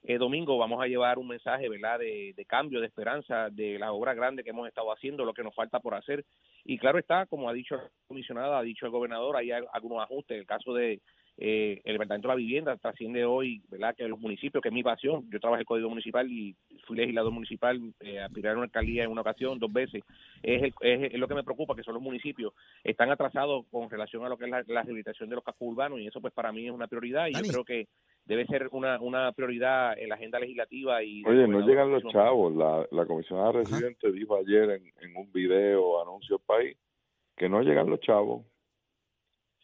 eh, 0.10 0.18
domingo 0.18 0.58
vamos 0.58 0.82
a 0.82 0.88
llevar 0.88 1.20
un 1.20 1.28
mensaje, 1.28 1.68
¿verdad? 1.68 2.00
De, 2.00 2.34
de 2.36 2.46
cambio, 2.46 2.80
de 2.80 2.88
esperanza, 2.88 3.50
de 3.50 3.78
la 3.78 3.92
obra 3.92 4.14
grande 4.14 4.44
que 4.44 4.52
hemos 4.52 4.68
estado 4.68 4.92
haciendo, 4.92 5.26
lo 5.26 5.34
que 5.34 5.44
nos 5.44 5.54
falta 5.54 5.80
por 5.82 5.94
hacer. 5.96 6.24
Y 6.64 6.78
claro 6.78 6.98
está, 6.98 7.26
como 7.26 7.50
ha 7.50 7.54
dicho 7.54 7.76
la 7.76 7.90
comisionada, 8.08 8.58
ha 8.60 8.62
dicho 8.64 8.86
el 8.86 8.92
gobernador, 8.92 9.36
hay 9.36 9.52
al- 9.52 9.68
algunos 9.74 10.02
ajustes. 10.02 10.38
El 10.40 10.46
caso 10.46 10.74
de 10.74 11.02
eh, 11.40 11.82
el 11.84 11.94
Departamento 11.94 12.28
de 12.30 12.34
la 12.34 12.38
Vivienda 12.38 12.78
trasciende 12.78 13.24
hoy, 13.24 13.62
¿verdad? 13.70 13.94
Que 13.96 14.08
los 14.08 14.20
municipios, 14.20 14.62
que 14.62 14.70
es 14.70 14.74
mi 14.74 14.82
pasión, 14.82 15.30
yo 15.30 15.40
trabajé 15.40 15.60
en 15.60 15.62
el 15.62 15.66
Código 15.68 15.90
Municipal 15.90 16.32
y 16.32 16.56
fui 16.86 16.98
legislador 16.98 17.32
municipal, 17.32 17.80
eh, 18.00 18.20
aspiré 18.20 18.50
a 18.50 18.54
una 18.54 18.64
alcaldía 18.64 19.04
en 19.04 19.12
una 19.12 19.22
ocasión, 19.22 19.60
dos 19.60 19.72
veces. 19.72 20.02
Es, 20.42 20.64
el- 20.64 20.74
es, 20.82 21.14
es 21.14 21.20
lo 21.20 21.28
que 21.28 21.36
me 21.36 21.44
preocupa, 21.44 21.76
que 21.76 21.84
son 21.84 21.94
los 21.94 22.02
municipios. 22.02 22.54
Están 22.84 23.12
atrasados 23.12 23.66
con 23.70 23.90
relación 23.90 24.26
a 24.26 24.30
lo 24.30 24.38
que 24.38 24.46
es 24.46 24.50
la, 24.52 24.64
la 24.68 24.82
rehabilitación 24.84 25.30
de 25.30 25.36
los 25.36 25.44
cascos 25.44 25.68
urbanos 25.68 26.00
y 26.00 26.08
eso 26.08 26.20
pues 26.22 26.34
para 26.34 26.52
mí 26.52 26.66
es 26.66 26.72
una 26.72 26.88
prioridad 26.88 27.28
y 27.28 27.34
Dani. 27.34 27.48
yo 27.48 27.54
creo 27.54 27.66
que 27.66 27.88
debe 28.28 28.46
ser 28.46 28.68
una, 28.72 29.00
una 29.00 29.32
prioridad 29.32 29.98
en 29.98 30.10
la 30.10 30.16
agenda 30.16 30.40
legislativa 30.40 31.02
y 31.02 31.24
Oye, 31.26 31.48
no 31.48 31.66
llegan 31.66 31.90
los 31.90 32.04
chavos. 32.12 32.54
La, 32.54 32.86
la 32.92 33.06
comisionada 33.06 33.54
residente 33.54 34.12
dijo 34.12 34.36
ayer 34.36 34.70
en, 34.70 34.94
en 35.02 35.16
un 35.16 35.32
video, 35.32 36.02
anuncio 36.02 36.38
país, 36.40 36.78
que 37.36 37.48
no 37.48 37.62
llegan 37.62 37.90
los 37.90 38.02
chavos. 38.02 38.46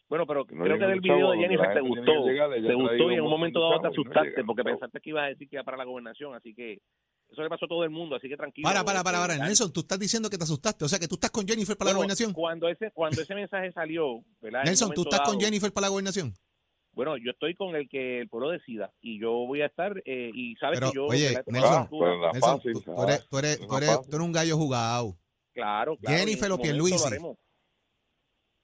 Bueno, 0.08 0.26
pero 0.26 0.44
no 0.50 0.64
creo 0.64 0.78
que 0.78 0.86
del 0.86 1.00
video 1.00 1.30
de 1.32 1.38
Jennifer 1.38 1.74
te 1.74 1.80
gustó, 1.80 2.24
te 2.24 2.74
gustó 2.74 3.10
y 3.10 3.14
en 3.14 3.20
un 3.20 3.30
momento 3.30 3.60
dado 3.60 3.76
te 3.76 3.82
no 3.82 3.88
asustaste 3.88 4.44
porque 4.44 4.62
chavos. 4.62 4.80
pensaste 4.80 5.00
que 5.00 5.10
ibas 5.10 5.24
a 5.24 5.28
decir 5.28 5.48
que 5.48 5.56
iba 5.56 5.64
para 5.64 5.78
la 5.78 5.84
gobernación, 5.84 6.34
así 6.34 6.54
que 6.54 6.78
eso 7.30 7.42
le 7.42 7.48
pasó 7.48 7.64
a 7.64 7.68
todo 7.68 7.84
el 7.84 7.90
mundo, 7.90 8.16
así 8.16 8.28
que 8.28 8.36
tranquilo. 8.36 8.66
Para, 8.66 8.84
para, 8.84 9.02
para, 9.02 9.18
este, 9.18 9.34
para. 9.34 9.46
Nelson, 9.46 9.72
tú 9.72 9.80
estás 9.80 9.98
diciendo 9.98 10.30
que 10.30 10.38
te 10.38 10.44
asustaste. 10.44 10.84
O 10.84 10.88
sea, 10.88 10.98
que 10.98 11.08
tú 11.08 11.16
estás 11.16 11.30
con 11.30 11.46
Jennifer 11.46 11.76
para 11.76 11.90
la 11.90 11.96
gobernación. 11.96 12.32
Cuando 12.32 12.68
ese, 12.68 12.92
cuando 12.92 13.20
ese 13.20 13.34
mensaje 13.34 13.72
salió, 13.72 14.22
Nelson, 14.40 14.92
tú 14.94 15.02
estás 15.02 15.22
con 15.22 15.40
Jennifer 15.40 15.72
para 15.72 15.86
la 15.86 15.88
gobernación. 15.88 16.32
Bueno, 16.94 17.16
yo 17.16 17.32
estoy 17.32 17.54
con 17.54 17.74
el 17.74 17.88
que 17.88 18.20
el 18.20 18.28
pueblo 18.28 18.50
decida 18.50 18.92
y 19.00 19.18
yo 19.18 19.32
voy 19.32 19.62
a 19.62 19.66
estar 19.66 20.00
eh, 20.04 20.30
y 20.32 20.54
sabes 20.56 20.78
Pero, 20.78 20.90
que 20.90 20.96
yo 20.96 21.06
oye, 21.06 21.42
Nelson, 21.46 21.88
tú, 21.88 22.04
eres, 22.04 23.60
tú, 23.60 24.10
tú, 24.10 24.24
un 24.24 24.32
gallo 24.32 24.56
jugado. 24.56 25.16
Claro, 25.52 25.96
claro. 25.96 26.18
Jennifer 26.18 26.50
o 26.52 26.54
su 26.54 26.58
momento 26.58 26.62
Pierluisi. 26.62 26.98
lo 26.98 27.06
haremos. 27.06 27.38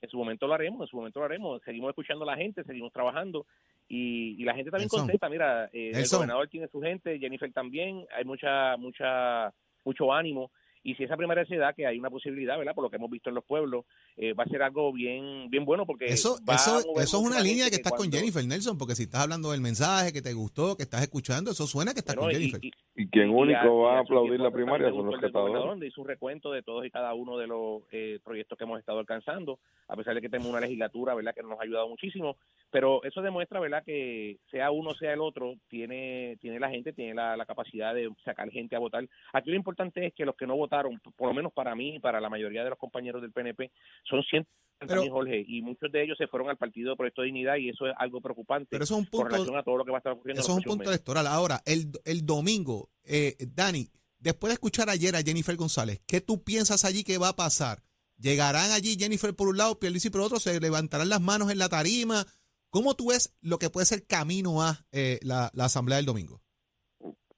En 0.03 0.09
su 0.09 0.17
momento 0.17 0.47
lo 0.47 0.55
haremos, 0.55 0.81
en 0.81 0.87
su 0.87 0.97
momento 0.97 1.19
lo 1.19 1.25
haremos. 1.27 1.63
Seguimos 1.65 1.91
escuchando 1.91 2.25
a 2.25 2.27
la 2.27 2.37
gente, 2.37 2.65
seguimos 2.65 2.93
trabajando 2.93 3.47
y, 3.89 4.41
y 4.41 4.45
la 4.45 4.55
gente 4.55 4.71
Nelson. 4.71 5.01
contenta. 5.01 5.29
Mira, 5.29 5.67
eh, 5.73 5.91
el 5.93 6.09
gobernador 6.09 6.49
tiene 6.49 6.69
su 6.69 6.81
gente, 6.81 7.19
Jennifer 7.19 7.53
también. 7.53 8.07
Hay 8.17 8.25
mucha, 8.25 8.77
mucha, 8.77 9.53
mucho 9.85 10.13
ánimo. 10.13 10.53
Y 10.83 10.95
si 10.95 11.05
esa 11.05 11.17
primera 11.17 11.45
se 11.45 11.57
da, 11.57 11.75
que 11.75 11.87
hay 11.87 11.99
una 11.99 12.09
posibilidad, 12.09 12.57
¿verdad? 12.57 12.75
Por 12.75 12.85
lo 12.85 12.91
que 12.91 12.97
hemos 12.97 13.11
visto 13.11 13.29
en 13.29 13.35
los 13.35 13.45
pueblos, 13.45 13.85
eh, 14.17 14.33
va 14.33 14.45
a 14.45 14.49
ser 14.49 14.63
algo 14.63 14.93
bien, 14.93 15.51
bien 15.51 15.65
bueno 15.67 15.85
porque 15.85 16.07
Eso, 16.07 16.39
eso, 16.49 16.81
eso 16.97 17.21
es 17.21 17.23
una 17.27 17.41
línea 17.41 17.69
que 17.69 17.77
estás 17.77 17.93
con 17.93 18.11
Jennifer, 18.11 18.45
Nelson, 18.47 18.79
porque 18.79 18.95
si 18.95 19.03
estás 19.03 19.23
hablando 19.23 19.51
del 19.53 19.61
mensaje 19.61 20.13
que 20.13 20.23
te 20.23 20.33
gustó, 20.33 20.77
que 20.77 20.85
estás 20.85 21.03
escuchando, 21.03 21.51
eso 21.51 21.67
suena 21.67 21.93
que 21.93 21.99
estás 22.01 22.17
Bueno, 22.17 22.31
con 22.33 22.33
y- 22.33 22.35
Jennifer. 22.51 22.61
y- 22.65 22.73
Y 23.01 23.09
quien 23.09 23.31
único 23.31 23.79
va 23.79 23.97
a 23.97 24.01
aplaudir 24.01 24.39
la 24.41 24.51
primaria 24.51 24.91
son 24.91 25.07
los 25.07 25.19
catadores. 25.19 25.65
donde 25.65 25.87
hizo 25.87 26.03
un 26.03 26.07
recuento 26.07 26.53
de 26.53 26.63
todos 26.63 26.85
y 26.85 26.91
cada 26.91 27.15
uno 27.15 27.39
de 27.39 27.47
los 27.47 27.83
eh, 27.93 28.19
proyectos 28.23 28.59
que 28.59 28.65
hemos 28.65 28.79
estado 28.79 28.99
alcanzando, 28.99 29.59
a 29.89 29.97
pesar 29.97 30.15
de 30.15 30.21
que 30.21 30.29
tenemos 30.29 30.51
una 30.51 30.61
legislatura, 30.61 31.15
¿verdad?, 31.15 31.35
que 31.35 31.43
nos 31.43 31.59
ha 31.59 31.63
ayudado 31.63 31.89
muchísimo, 31.89 32.37
pero 32.71 33.03
eso 33.03 33.23
demuestra, 33.23 33.59
¿verdad?, 33.59 33.83
que 33.87 34.37
sea 34.51 34.71
uno 34.71 34.93
sea 34.93 35.15
el 35.15 35.21
otro, 35.23 35.55
tiene 35.69 36.37
tiene 36.43 36.61
la 36.61 36.69
gente, 36.69 36.93
tiene 36.93 37.15
la, 37.15 37.39
la 37.39 37.47
capacidad 37.47 37.95
de 37.95 38.11
sacar 38.23 38.51
gente 38.51 38.77
a 38.77 38.81
votar. 38.81 39.09
Aquí 39.33 39.49
lo 39.49 39.57
importante 39.57 40.05
es 40.05 40.13
que 40.13 40.27
los 40.27 40.37
que 40.37 40.47
no 40.47 40.57
votaron, 40.57 41.01
por 41.17 41.29
lo 41.29 41.35
menos 41.35 41.55
para 41.55 41.75
mí 41.75 41.95
y 41.95 42.01
para 42.01 42.21
la 42.21 42.29
mayoría 42.29 42.65
de 42.65 42.71
los 42.71 42.79
compañeros 42.79 43.23
del 43.23 43.33
PNP, 43.33 43.71
son 44.05 44.23
100 44.23 44.47
Pero- 44.89 45.11
Jorge, 45.11 45.45
y 45.47 45.63
muchos 45.63 45.91
de 45.93 46.05
ellos 46.05 46.17
se 46.19 46.27
fueron 46.27 46.49
al 46.49 46.57
Partido 46.57 46.91
de 46.91 46.97
Proyecto 46.97 47.21
de 47.23 47.27
Dignidad 47.27 47.57
y 47.57 47.69
eso 47.69 47.87
es 47.87 47.93
algo 47.99 48.21
preocupante 48.21 48.69
Pero 48.71 48.85
eso 48.85 48.95
es 48.95 48.99
un 49.01 49.05
con 49.05 49.11
punto, 49.21 49.29
relación 49.35 49.57
a 49.59 49.63
todo 49.63 49.77
lo 49.77 49.85
que 49.85 49.91
va 49.91 49.99
a 49.99 50.01
estar 50.01 50.13
ocurriendo. 50.13 50.41
en 50.41 50.45
eso 50.45 50.53
es 50.53 50.57
un 50.59 50.63
punto 50.65 50.79
meses. 50.79 50.93
electoral. 50.95 51.27
Ahora, 51.27 51.63
el, 51.67 51.91
el 52.05 52.25
domingo, 52.25 52.91
eh, 53.05 53.37
Dani, 53.55 53.91
después 54.19 54.51
de 54.51 54.55
escuchar 54.55 54.89
ayer 54.91 55.15
a 55.17 55.23
Jennifer 55.23 55.55
González, 55.57 56.01
¿qué 56.07 56.21
tú 56.21 56.43
piensas 56.43 56.85
allí 56.85 57.05
que 57.05 57.19
va 57.19 57.29
a 57.29 57.37
pasar? 57.37 57.83
¿Llegarán 58.19 58.71
allí 58.73 58.97
Jennifer 58.99 59.35
por 59.35 59.49
un 59.49 59.57
lado, 59.57 59.79
Pierluisi 59.79 60.11
por 60.11 60.21
otro? 60.23 60.39
¿Se 60.41 60.59
levantarán 60.61 61.09
las 61.09 61.21
manos 61.21 61.51
en 61.51 61.59
la 61.59 61.69
tarima? 61.69 62.27
¿Cómo 62.71 62.95
tú 62.95 63.09
ves 63.09 63.35
lo 63.41 63.59
que 63.59 63.71
puede 63.71 63.87
ser 63.87 64.07
camino 64.07 64.63
a 64.63 64.85
eh, 64.93 65.19
la, 65.23 65.51
la 65.55 65.65
asamblea 65.65 65.97
del 65.97 66.07
domingo? 66.07 66.43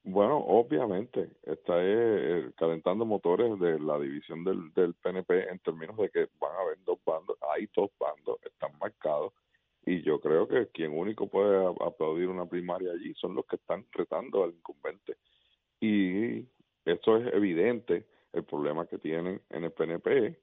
Bueno, 0.05 0.37
obviamente, 0.37 1.29
está 1.43 1.75
eh, 1.77 2.51
calentando 2.57 3.05
motores 3.05 3.57
de 3.59 3.79
la 3.79 3.97
división 3.97 4.43
del, 4.43 4.73
del 4.73 4.93
PNP 4.95 5.49
en 5.49 5.59
términos 5.59 5.95
de 5.97 6.09
que 6.09 6.27
van 6.39 6.53
a 6.55 6.61
haber 6.61 6.77
dos 6.83 6.99
bandos, 7.05 7.37
hay 7.53 7.69
dos 7.73 7.89
bandos, 7.97 8.37
están 8.43 8.77
marcados, 8.79 9.33
y 9.85 10.01
yo 10.01 10.19
creo 10.19 10.47
que 10.47 10.67
quien 10.67 10.97
único 10.97 11.27
puede 11.27 11.65
aplaudir 11.85 12.27
una 12.27 12.45
primaria 12.45 12.91
allí 12.91 13.13
son 13.15 13.35
los 13.35 13.45
que 13.45 13.55
están 13.55 13.85
retando 13.93 14.43
al 14.43 14.51
incumbente. 14.51 15.15
Y 15.79 16.47
eso 16.85 17.17
es 17.17 17.33
evidente, 17.33 18.05
el 18.33 18.43
problema 18.43 18.85
que 18.87 18.97
tienen 18.97 19.41
en 19.49 19.63
el 19.63 19.71
PNP 19.71 20.37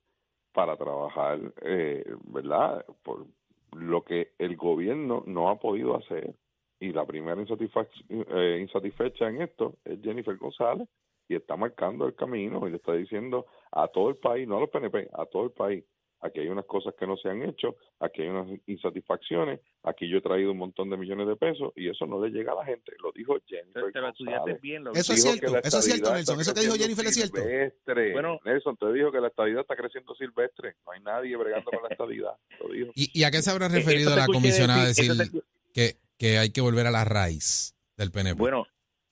para 0.53 0.77
trabajar, 0.77 1.39
eh, 1.63 2.05
¿verdad? 2.25 2.85
Por 3.03 3.27
lo 3.73 4.05
que 4.05 4.33
el 4.39 4.57
gobierno 4.57 5.23
no 5.27 5.51
ha 5.51 5.59
podido 5.59 5.97
hacer 5.97 6.35
y 6.81 6.93
la 6.93 7.05
primera 7.07 7.41
insatisfac- 7.41 8.05
eh, 8.09 8.59
insatisfecha 8.61 9.29
en 9.29 9.43
esto 9.43 9.77
es 9.85 10.01
Jennifer 10.03 10.37
González 10.37 10.89
y 11.29 11.37
está 11.37 11.57
marcando 11.57 12.07
el 12.07 12.15
camino 12.15 12.67
y 12.67 12.71
le 12.71 12.77
está 12.79 12.95
diciendo 12.95 13.47
a 13.71 13.87
todo 13.89 14.09
el 14.09 14.17
país, 14.17 14.49
no 14.49 14.57
a 14.57 14.61
los 14.61 14.71
PNP, 14.71 15.09
a 15.13 15.27
todo 15.27 15.45
el 15.45 15.51
país, 15.53 15.85
aquí 16.23 16.41
hay 16.41 16.49
unas 16.49 16.65
cosas 16.67 16.95
que 16.99 17.07
no 17.07 17.17
se 17.17 17.29
han 17.29 17.43
hecho, 17.43 17.77
aquí 18.01 18.23
hay 18.23 18.29
unas 18.29 18.49
insatisfacciones, 18.67 19.61
aquí 19.85 20.09
yo 20.09 20.19
he 20.19 20.21
traído 20.23 20.51
un 20.53 20.59
montón 20.59 20.91
de 20.91 20.97
millones 20.97 21.29
de 21.29 21.37
pesos 21.37 21.73
y 21.77 21.89
eso 21.89 22.07
no 22.07 22.21
le 22.25 22.31
llega 22.31 22.53
a 22.53 22.57
la 22.57 22.65
gente, 22.65 22.93
lo 23.03 23.13
dijo 23.13 23.37
Jennifer 23.47 23.85
Te, 23.85 23.93
te 23.93 24.01
lo 24.01 24.09
estudiaste 24.09 24.39
González. 24.41 24.61
bien. 24.63 24.85
Lo 24.85 24.93
Eso 24.93 25.13
es 25.13 25.23
Dijo 25.25 25.37
cierto, 25.37 25.59
eso 25.63 25.79
es 25.79 25.85
cierto, 25.85 26.13
Nelson, 26.13 26.41
eso 26.41 26.55
que 26.55 26.61
dijo 26.63 26.75
Jennifer 26.75 27.07
es 27.07 27.15
cierto. 27.15 27.37
silvestre. 27.41 28.13
Bueno. 28.13 28.41
Nelson, 28.45 28.77
te 28.77 28.93
dijo 28.93 29.13
que 29.13 29.21
la 29.21 29.29
estadidad 29.29 29.61
está 29.61 29.77
creciendo 29.77 30.15
silvestre, 30.15 30.75
no 30.85 30.93
hay 30.93 31.01
nadie 31.03 31.37
bregando 31.37 31.71
con 31.71 31.83
la 31.83 31.89
estadidad, 31.95 32.33
lo 32.61 32.69
dijo. 32.73 32.93
¿Y, 32.95 33.21
y 33.21 33.25
a 33.25 33.31
qué 33.31 33.41
se 33.43 33.51
habrá 33.51 33.67
Eh, 33.67 33.71
referido 33.71 34.15
la 34.17 34.27
comisionada 34.27 34.83
a 34.83 34.87
decir- 34.89 35.13
decir 35.15 35.43
que, 35.73 35.93
que 36.21 36.37
hay 36.37 36.53
que 36.53 36.61
volver 36.61 36.87
a 36.87 36.91
la 36.91 37.05
raíz 37.07 37.75
del 37.97 38.11
PNP? 38.11 38.39
Bueno, 38.39 38.67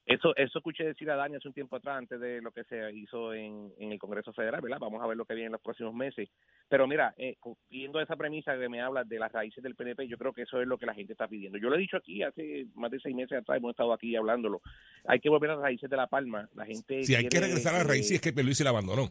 eso 0.04 0.36
eso 0.36 0.58
escuché 0.58 0.84
decir 0.84 1.10
a 1.10 1.16
Dani 1.16 1.36
hace 1.36 1.48
un 1.48 1.54
tiempo 1.54 1.76
atrás, 1.76 1.96
antes 1.96 2.20
de 2.20 2.42
lo 2.42 2.52
que 2.52 2.64
se 2.64 2.92
hizo 2.92 3.32
en, 3.32 3.72
en 3.78 3.92
el 3.92 3.98
Congreso 3.98 4.30
Federal, 4.34 4.60
¿verdad? 4.60 4.76
Vamos 4.78 5.02
a 5.02 5.06
ver 5.06 5.16
lo 5.16 5.24
que 5.24 5.32
viene 5.32 5.46
en 5.46 5.52
los 5.52 5.62
próximos 5.62 5.94
meses. 5.94 6.28
Pero 6.68 6.86
mira, 6.86 7.14
eh, 7.16 7.36
viendo 7.70 7.98
esa 7.98 8.14
premisa 8.14 8.58
que 8.58 8.68
me 8.68 8.82
habla 8.82 9.04
de 9.04 9.18
las 9.18 9.32
raíces 9.32 9.64
del 9.64 9.74
PNP, 9.74 10.06
yo 10.06 10.18
creo 10.18 10.34
que 10.34 10.42
eso 10.42 10.60
es 10.60 10.68
lo 10.68 10.76
que 10.76 10.84
la 10.84 10.92
gente 10.92 11.14
está 11.14 11.26
pidiendo. 11.26 11.56
Yo 11.56 11.70
lo 11.70 11.76
he 11.76 11.80
dicho 11.80 11.96
aquí 11.96 12.22
hace 12.22 12.66
más 12.74 12.90
de 12.90 13.00
seis 13.00 13.16
meses 13.16 13.38
atrás, 13.38 13.56
hemos 13.56 13.70
estado 13.70 13.94
aquí 13.94 14.14
hablándolo. 14.14 14.60
Hay 15.06 15.20
que 15.20 15.30
volver 15.30 15.50
a 15.50 15.54
las 15.54 15.62
raíces 15.62 15.88
de 15.88 15.96
La 15.96 16.08
Palma. 16.08 16.46
La 16.54 16.66
gente 16.66 17.04
Si 17.04 17.14
hay 17.14 17.26
que 17.26 17.40
regresar 17.40 17.74
a 17.74 17.78
las 17.78 17.86
eh, 17.86 17.88
raíces, 17.88 18.12
es 18.12 18.20
que 18.20 18.34
Pierluisi 18.34 18.64
la 18.64 18.70
abandonó. 18.70 19.08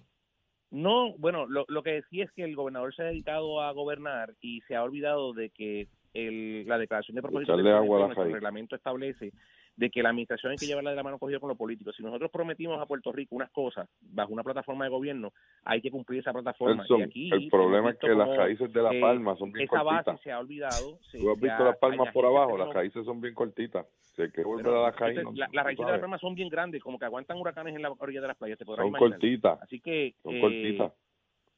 no, 0.70 1.18
bueno, 1.18 1.48
lo, 1.48 1.66
lo 1.68 1.82
que 1.82 1.94
decía 1.94 2.26
es 2.26 2.32
que 2.32 2.44
el 2.44 2.56
gobernador 2.56 2.94
se 2.96 3.02
ha 3.02 3.06
dedicado 3.06 3.62
a 3.64 3.72
gobernar 3.72 4.36
y 4.40 4.62
se 4.68 4.76
ha 4.76 4.84
olvidado 4.84 5.34
de 5.34 5.50
que 5.50 5.88
el, 6.14 6.68
la 6.68 6.78
declaración 6.78 7.16
de 7.16 7.22
propósito 7.22 7.56
del 7.56 7.66
nuestro 7.66 8.24
reglamento 8.26 8.76
establece 8.76 9.34
de 9.76 9.92
que 9.92 10.02
la 10.02 10.10
administración 10.10 10.52
hay 10.52 10.58
que 10.58 10.66
llevarla 10.66 10.90
de 10.90 10.96
la 10.96 11.04
mano 11.04 11.20
cogida 11.20 11.40
con 11.40 11.50
los 11.50 11.58
políticos. 11.58 11.96
Si 11.96 12.02
nosotros 12.02 12.32
prometimos 12.32 12.82
a 12.82 12.88
Puerto 12.88 13.12
Rico 13.12 13.36
unas 13.36 13.52
cosas 13.52 13.88
bajo 14.02 14.34
una 14.34 14.42
plataforma 14.44 14.86
de 14.86 14.90
gobierno, 14.90 15.34
hay 15.64 15.82
que 15.82 15.92
cumplir 15.92 16.22
esa 16.22 16.34
plataforma. 16.34 16.78
Nelson, 16.78 17.00
y 17.00 17.04
aquí 17.04 17.30
el 17.32 17.50
problema 17.50 17.92
es 17.92 17.98
que 17.98 18.08
las 18.10 18.36
raíces 18.36 18.74
de 18.74 18.82
La 18.82 18.92
eh, 18.92 19.00
Palma 19.00 19.36
son 19.38 19.52
bien 19.52 19.66
esa 19.66 19.84
base 19.84 20.06
cortitas. 20.06 20.22
se 20.24 20.32
ha 20.32 20.40
olvidado. 20.40 20.98
se- 21.12 21.20
Tú 21.20 21.30
has 21.32 21.40
visto 21.40 21.64
las 21.64 21.78
palmas 21.78 22.12
por 22.12 22.26
abajo, 22.26 22.58
las 22.58 22.74
raíces 22.74 23.06
son 23.06 23.22
bien 23.22 23.36
cortitas. 23.36 23.86
Si 24.16 24.24
hay 24.24 24.32
que 24.32 24.44
volver 24.44 24.66
pero, 24.66 24.84
a 24.84 24.88
las 24.90 25.00
raíces. 25.00 25.24
la- 25.36 25.50
las 25.54 25.64
raíces 25.66 25.86
de 25.86 25.92
la 25.92 26.00
palma 26.00 26.18
son 26.18 26.34
bien 26.34 26.50
grandes, 26.50 26.82
como 26.82 26.98
que 26.98 27.06
aguantan 27.06 27.38
huracanes 27.38 27.76
en 27.76 27.84
la 27.84 27.92
orilla 27.92 28.22
de 28.22 28.28
las 28.30 28.38
playas, 28.38 28.58
te 28.58 28.66
podrás 28.66 28.82
son 28.84 28.88
imaginar. 28.90 29.12
cortitas, 29.20 29.62
Así 29.62 29.80
que 29.80 30.16
son 30.24 30.34
eh, 30.34 30.42
cortitas. 30.42 30.92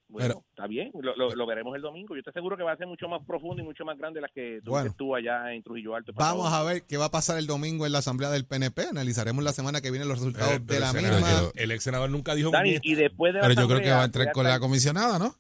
Bueno, 0.09 0.27
Pero- 0.27 0.43
está 0.49 0.67
bien, 0.67 0.91
lo, 0.99 1.15
lo, 1.15 1.35
lo 1.35 1.45
veremos 1.45 1.75
el 1.75 1.81
domingo. 1.81 2.15
Yo 2.15 2.19
estoy 2.19 2.33
seguro 2.33 2.57
que 2.57 2.63
va 2.63 2.71
a 2.73 2.77
ser 2.77 2.87
mucho 2.87 3.07
más 3.07 3.21
profundo 3.25 3.61
y 3.61 3.65
mucho 3.65 3.85
más 3.85 3.97
grande 3.97 4.19
las 4.19 4.31
que 4.31 4.59
tú, 4.65 4.71
Bueno. 4.71 4.93
tú 4.97 5.15
allá 5.15 5.53
en 5.53 5.61
Trujillo 5.63 5.95
Alto. 5.95 6.11
Vamos 6.15 6.51
a 6.51 6.63
ver 6.63 6.83
qué 6.83 6.97
va 6.97 7.05
a 7.05 7.11
pasar 7.11 7.37
el 7.37 7.45
domingo 7.47 7.85
en 7.85 7.91
la 7.91 7.99
asamblea 7.99 8.29
del 8.31 8.45
PNP. 8.45 8.87
Analizaremos 8.89 9.43
la 9.43 9.53
semana 9.53 9.81
que 9.81 9.91
viene 9.91 10.05
los 10.05 10.17
resultados 10.17 10.49
Pero- 10.53 10.65
pero 10.65 10.73
de 10.73 10.79
la 10.79 10.89
el 10.89 10.95
misma. 11.15 11.27
senador- 11.29 11.51
el 11.55 11.71
ex 11.71 11.83
senador 11.83 12.09
nunca 12.09 12.33
dijo 12.35 12.49
Dani, 12.49 12.71
ni 12.71 12.79
y 12.81 12.95
después 12.95 13.33
de 13.33 13.39
la 13.39 13.47
Pero 13.47 13.61
yo 13.61 13.67
creo 13.67 13.81
que 13.81 13.91
va 13.91 14.01
a 14.01 14.05
entrar 14.05 14.31
con 14.31 14.43
la 14.45 14.59
comisionada, 14.59 15.19
¿no? 15.19 15.35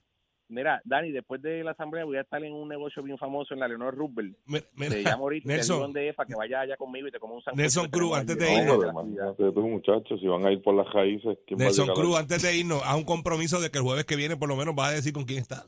Mira, 0.51 0.81
Dani, 0.83 1.11
después 1.11 1.41
de 1.43 1.63
la 1.63 1.71
asamblea 1.71 2.05
voy 2.05 2.17
a 2.17 2.21
estar 2.21 2.43
en 2.43 2.51
un 2.53 2.67
negocio 2.67 3.03
bien 3.03 3.17
famoso 3.19 3.53
en 3.53 3.59
la 3.59 3.67
Leonor 3.67 3.95
Roosevelt. 3.95 4.35
Mira, 4.47 4.65
mira, 4.75 4.89
Te 4.95 5.01
llamo 5.03 5.23
ahorita, 5.25 5.47
te 5.47 5.53
Nelson, 5.53 5.79
dónde 5.79 6.09
es 6.09 6.15
para 6.15 6.27
que 6.27 6.35
vaya 6.35 6.61
allá 6.61 6.75
conmigo 6.75 7.07
y 7.07 7.11
te 7.11 7.19
como 7.19 7.35
un 7.35 7.41
sancocho 7.43 7.61
Nelson 7.61 7.87
Cruz, 7.89 8.17
antes 8.17 8.37
de 8.37 8.45
No, 8.65 8.75
irnos. 8.83 9.37
tú, 9.53 9.61
muchachos, 9.67 10.19
si 10.19 10.25
van 10.27 10.45
a 10.47 10.51
ir 10.51 10.61
por 10.63 10.73
las 10.75 10.91
raíces, 10.91 11.37
¿quién 11.45 11.59
va 11.59 11.63
a 11.63 11.67
Nelson 11.67 11.89
Cruz, 11.89 12.17
antes 12.17 12.41
de 12.41 12.57
irnos, 12.57 12.81
haz 12.83 12.95
un 12.95 13.03
compromiso 13.03 13.61
de 13.61 13.69
que 13.69 13.77
el 13.77 13.83
jueves 13.83 14.05
que 14.05 14.15
viene 14.15 14.37
por 14.37 14.49
lo 14.49 14.55
menos 14.55 14.73
vas 14.73 14.89
a 14.89 14.95
decir 14.95 15.13
con 15.13 15.23
quién 15.25 15.39
está. 15.39 15.65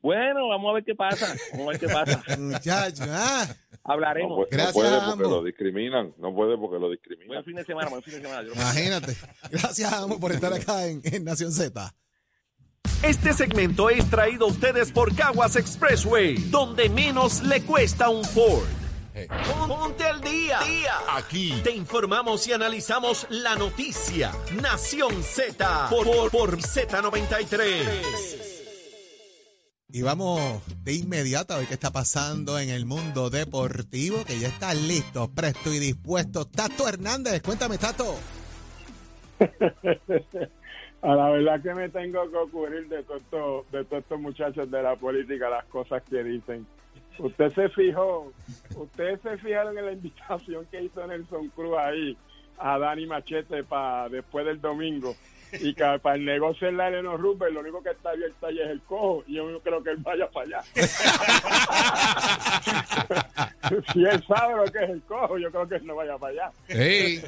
Bueno, 0.00 0.48
vamos 0.48 0.70
a 0.70 0.74
ver 0.74 0.84
qué 0.84 0.94
pasa. 0.94 1.32
Vamos 1.52 1.68
a 1.68 1.70
ver 1.70 1.80
qué 1.80 1.86
pasa. 1.88 2.22
Muchachos, 2.38 3.06
ah, 3.08 3.46
No, 3.86 3.92
Hablaremos. 3.92 4.36
puede- 4.36 4.50
no 4.50 4.56
Gracias 4.56 4.72
puede 4.74 4.96
a 4.96 5.06
porque 5.06 5.22
lo 5.22 5.44
discriminan, 5.44 6.14
no 6.18 6.34
puede 6.34 6.58
porque 6.58 6.78
lo 6.78 6.90
discriminan. 6.90 7.28
Buen 7.28 7.44
fin 7.44 7.54
de 7.54 7.64
semana, 7.64 7.88
buen 7.88 8.02
fin 8.02 8.14
de 8.14 8.20
semana. 8.22 8.48
Imagínate. 8.52 9.12
Gracias, 9.50 9.92
Amo, 9.92 10.18
por 10.20 10.32
estar 10.32 10.52
acá 10.52 10.86
en, 10.88 11.00
en 11.04 11.24
Nación 11.24 11.52
Z. 11.52 11.94
Este 13.02 13.32
segmento 13.32 13.90
es 13.90 14.08
traído 14.08 14.46
a 14.46 14.48
ustedes 14.48 14.92
por 14.92 15.12
Caguas 15.16 15.56
Expressway, 15.56 16.36
donde 16.50 16.88
menos 16.88 17.42
le 17.42 17.60
cuesta 17.62 18.08
un 18.08 18.24
Ford. 18.24 18.62
Hey. 19.12 19.26
Ponte 19.66 20.04
al 20.04 20.20
día. 20.20 20.60
Aquí 21.10 21.60
te 21.64 21.72
informamos 21.72 22.46
y 22.46 22.52
analizamos 22.52 23.26
la 23.28 23.56
noticia. 23.56 24.30
Nación 24.62 25.20
Z 25.24 25.88
por, 25.90 26.06
por, 26.06 26.30
por 26.30 26.58
Z93. 26.58 28.52
Y 29.88 30.02
vamos 30.02 30.62
de 30.84 30.94
inmediato 30.94 31.54
a 31.54 31.58
ver 31.58 31.66
qué 31.66 31.74
está 31.74 31.90
pasando 31.90 32.56
en 32.60 32.70
el 32.70 32.86
mundo 32.86 33.30
deportivo, 33.30 34.24
que 34.24 34.38
ya 34.38 34.46
está 34.46 34.74
listo, 34.74 35.28
presto 35.28 35.74
y 35.74 35.80
dispuesto. 35.80 36.46
Tato 36.46 36.88
Hernández, 36.88 37.42
cuéntame, 37.42 37.78
Tato. 37.78 38.14
A 41.02 41.16
la 41.16 41.30
verdad 41.30 41.60
que 41.60 41.74
me 41.74 41.88
tengo 41.88 42.30
que 42.30 42.36
ocurrir 42.36 42.88
de 42.88 43.02
todos 43.02 43.22
estos, 43.22 43.70
de 43.72 43.84
todos 43.84 44.02
estos 44.02 44.20
muchachos 44.20 44.70
de 44.70 44.82
la 44.82 44.94
política 44.94 45.50
las 45.50 45.64
cosas 45.64 46.02
que 46.08 46.22
dicen. 46.22 46.64
Usted 47.18 47.50
se 47.50 47.68
fijó, 47.70 48.32
ustedes 48.76 49.20
se 49.20 49.36
fijaron 49.38 49.76
en 49.76 49.86
la 49.86 49.92
invitación 49.92 50.64
que 50.70 50.82
hizo 50.82 51.06
Nelson 51.06 51.48
Cruz 51.48 51.76
ahí 51.76 52.16
a 52.56 52.78
Dani 52.78 53.06
Machete 53.06 53.64
para 53.64 54.08
después 54.08 54.46
del 54.46 54.60
domingo 54.60 55.14
y 55.52 55.74
que 55.74 55.84
para 56.00 56.16
el 56.16 56.24
negocio 56.24 56.68
en 56.68 56.76
la 56.76 56.88
Eleno 56.88 57.16
Rupert 57.16 57.52
lo 57.52 57.60
único 57.60 57.82
que 57.82 57.90
está 57.90 58.10
abierto 58.10 58.46
ahí 58.46 58.60
es 58.60 58.70
el 58.70 58.80
cojo 58.82 59.24
y 59.26 59.34
yo 59.34 59.50
no 59.50 59.60
creo 59.60 59.82
que 59.82 59.90
él 59.90 59.98
vaya 59.98 60.30
para 60.30 60.46
allá. 60.46 60.62
si 63.92 64.04
él 64.04 64.24
sabe 64.26 64.56
lo 64.56 64.64
que 64.64 64.84
es 64.84 64.90
el 64.90 65.02
cojo, 65.02 65.38
yo 65.38 65.50
creo 65.50 65.68
que 65.68 65.76
él 65.76 65.86
no 65.86 65.96
vaya 65.96 66.16
para 66.16 66.32
allá. 66.32 66.52
Hey, 66.68 67.22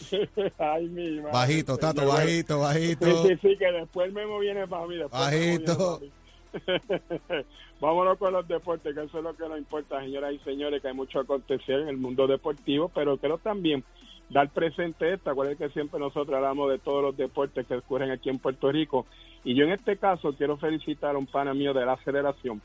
Ay, 0.58 0.88
mi 0.88 1.20
madre. 1.20 1.32
Bajito, 1.32 1.76
Tato, 1.76 2.06
bajito, 2.06 2.60
bajito. 2.60 3.06
Sí, 3.06 3.28
sí, 3.28 3.38
sí, 3.42 3.56
que 3.56 3.72
después 3.72 4.08
el 4.08 4.14
memo 4.14 4.38
viene 4.38 4.66
para 4.66 4.86
mí. 4.86 4.96
Bajito. 5.10 6.00
Vámonos 7.80 8.18
con 8.18 8.32
los 8.32 8.48
deportes, 8.48 8.94
que 8.94 9.02
eso 9.02 9.18
es 9.18 9.24
lo 9.24 9.36
que 9.36 9.48
nos 9.48 9.58
importa, 9.58 10.00
señoras 10.00 10.32
y 10.34 10.38
señores, 10.38 10.82
que 10.82 10.88
hay 10.88 10.94
mucho 10.94 11.20
acontecer 11.20 11.80
en 11.80 11.88
el 11.88 11.96
mundo 11.96 12.26
deportivo, 12.26 12.90
pero 12.92 13.18
quiero 13.18 13.38
también 13.38 13.84
dar 14.30 14.48
presente 14.50 15.12
esta, 15.12 15.34
cuál 15.34 15.50
es 15.50 15.58
que 15.58 15.68
siempre 15.70 16.00
nosotros 16.00 16.36
hablamos 16.36 16.70
de 16.70 16.78
todos 16.78 17.02
los 17.02 17.16
deportes 17.16 17.66
que 17.66 17.76
ocurren 17.76 18.10
aquí 18.10 18.28
en 18.30 18.38
Puerto 18.38 18.70
Rico. 18.70 19.06
Y 19.44 19.54
yo 19.54 19.64
en 19.64 19.72
este 19.72 19.96
caso 19.96 20.32
quiero 20.32 20.56
felicitar 20.56 21.14
a 21.14 21.18
un 21.18 21.26
pana 21.26 21.54
mío 21.54 21.72
de 21.72 21.86
la 21.86 21.92
aceleración. 21.92 22.60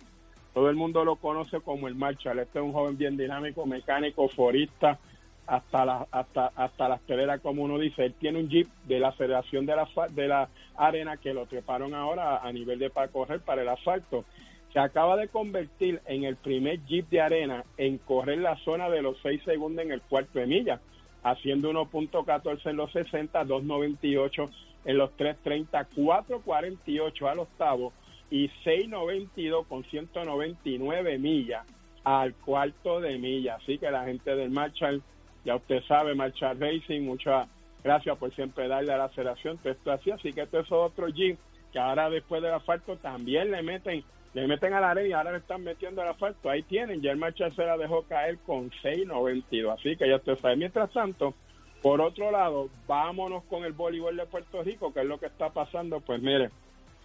Todo 0.53 0.69
el 0.69 0.75
mundo 0.75 1.03
lo 1.05 1.15
conoce 1.15 1.61
como 1.61 1.87
el 1.87 1.95
Marshall. 1.95 2.39
Este 2.39 2.59
es 2.59 2.65
un 2.65 2.73
joven 2.73 2.97
bien 2.97 3.17
dinámico, 3.17 3.65
mecánico, 3.65 4.27
forista, 4.27 4.99
hasta 5.47 5.85
la, 5.85 6.07
hasta, 6.11 6.47
hasta 6.55 6.89
las 6.89 7.01
peleras, 7.01 7.41
como 7.41 7.63
uno 7.63 7.77
dice. 7.77 8.05
Él 8.05 8.13
tiene 8.19 8.39
un 8.39 8.49
jeep 8.49 8.67
de 8.85 8.99
la 8.99 9.09
aceleración 9.09 9.65
de 9.65 9.75
la, 9.75 9.87
de 10.09 10.27
la 10.27 10.49
arena 10.75 11.17
que 11.17 11.33
lo 11.33 11.45
treparon 11.45 11.93
ahora 11.93 12.37
a 12.37 12.51
nivel 12.51 12.79
de 12.79 12.89
para 12.89 13.09
correr 13.09 13.41
para 13.41 13.61
el 13.61 13.69
asfalto. 13.69 14.25
Se 14.71 14.79
acaba 14.79 15.15
de 15.17 15.27
convertir 15.27 16.01
en 16.05 16.23
el 16.23 16.35
primer 16.35 16.83
jeep 16.85 17.07
de 17.09 17.21
arena 17.21 17.63
en 17.77 17.99
correr 17.99 18.39
la 18.39 18.57
zona 18.57 18.89
de 18.89 19.01
los 19.01 19.17
6 19.21 19.41
segundos 19.43 19.85
en 19.85 19.91
el 19.91 20.01
cuarto 20.01 20.39
de 20.39 20.47
milla, 20.47 20.79
haciendo 21.23 21.71
1.14 21.71 22.69
en 22.69 22.77
los 22.77 22.91
60, 22.91 23.43
2.98 23.43 24.49
en 24.85 24.97
los 24.97 25.11
3.30, 25.17 25.87
4.48 25.95 27.29
al 27.29 27.39
octavo 27.39 27.93
y 28.29 28.49
6.92 28.65 29.67
con 29.67 29.83
199 29.83 31.19
millas 31.19 31.65
al 32.03 32.33
cuarto 32.33 32.99
de 32.99 33.17
milla. 33.17 33.55
Así 33.55 33.77
que 33.77 33.91
la 33.91 34.05
gente 34.05 34.35
del 34.35 34.49
Marshall, 34.49 35.03
ya 35.45 35.55
usted 35.55 35.81
sabe, 35.87 36.15
Marshall 36.15 36.59
Racing, 36.59 37.01
muchas 37.01 37.47
gracias 37.83 38.17
por 38.17 38.33
siempre 38.33 38.67
darle 38.67 38.93
a 38.93 38.97
la 38.97 39.05
aceleración, 39.05 39.57
todo 39.57 39.73
esto 39.73 39.91
así, 39.91 40.11
así 40.11 40.33
que 40.33 40.41
esto 40.41 40.59
es 40.59 40.71
otro 40.71 41.07
jeep 41.07 41.37
que 41.71 41.79
ahora 41.79 42.09
después 42.09 42.41
del 42.41 42.53
asfalto 42.53 42.97
también 42.97 43.51
le 43.51 43.63
meten 43.63 44.03
le 44.33 44.47
meten 44.47 44.73
a 44.73 44.81
la 44.81 44.91
arena 44.91 45.07
y 45.07 45.13
ahora 45.13 45.31
le 45.31 45.37
están 45.37 45.63
metiendo 45.63 46.01
al 46.01 46.07
asfalto. 46.07 46.49
Ahí 46.49 46.63
tienen, 46.63 47.01
ya 47.01 47.11
el 47.11 47.17
Marshall 47.17 47.55
se 47.55 47.65
la 47.65 47.77
dejó 47.77 48.03
caer 48.03 48.39
con 48.39 48.71
6.92. 48.71 49.73
Así 49.73 49.95
que 49.95 50.09
ya 50.09 50.15
usted 50.15 50.39
sabe. 50.39 50.55
Mientras 50.55 50.91
tanto, 50.91 51.35
por 51.83 52.01
otro 52.01 52.31
lado, 52.31 52.69
vámonos 52.87 53.43
con 53.43 53.63
el 53.63 53.73
voleibol 53.73 54.17
de 54.17 54.25
Puerto 54.25 54.63
Rico, 54.63 54.91
que 54.91 55.01
es 55.01 55.05
lo 55.05 55.19
que 55.19 55.27
está 55.27 55.51
pasando. 55.51 55.99
Pues 55.99 56.19
mire, 56.21 56.49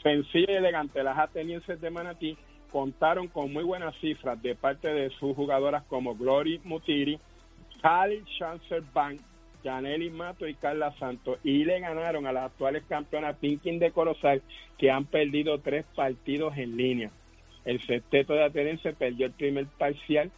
sencillo 0.03 0.53
y 0.53 0.57
elegante, 0.57 1.03
las 1.03 1.18
atenienses 1.18 1.81
de 1.81 1.90
Manatí 1.90 2.37
contaron 2.72 3.29
con 3.29 3.53
muy 3.53 3.64
buenas 3.64 3.94
cifras 4.01 4.40
de 4.40 4.55
parte 4.55 4.88
de 4.88 5.11
sus 5.11 5.37
jugadoras 5.37 5.85
como 5.85 6.14
Glory 6.14 6.61
Mutiri, 6.64 7.18
Khalil 7.81 8.25
Chancer 8.38 8.83
Bank, 8.93 9.21
Janely 9.62 10.11
Mato 10.11 10.47
y 10.47 10.55
Carla 10.55 10.95
Santos 10.99 11.38
y 11.43 11.64
le 11.64 11.81
ganaron 11.81 12.27
a 12.27 12.33
las 12.33 12.47
actuales 12.47 12.85
campeonas 12.88 13.37
Pinkin 13.37 13.79
de 13.79 13.91
Corozal 13.91 14.43
que 14.77 14.91
han 14.91 15.05
perdido 15.05 15.59
tres 15.61 15.85
partidos 15.95 16.57
en 16.57 16.77
línea. 16.77 17.11
El 17.64 17.85
sexteto 17.87 18.35
de 18.35 18.45
Atenense 18.45 18.93
perdió 18.93 19.27
el 19.27 19.33
primer 19.33 19.67
parcial 19.67 20.31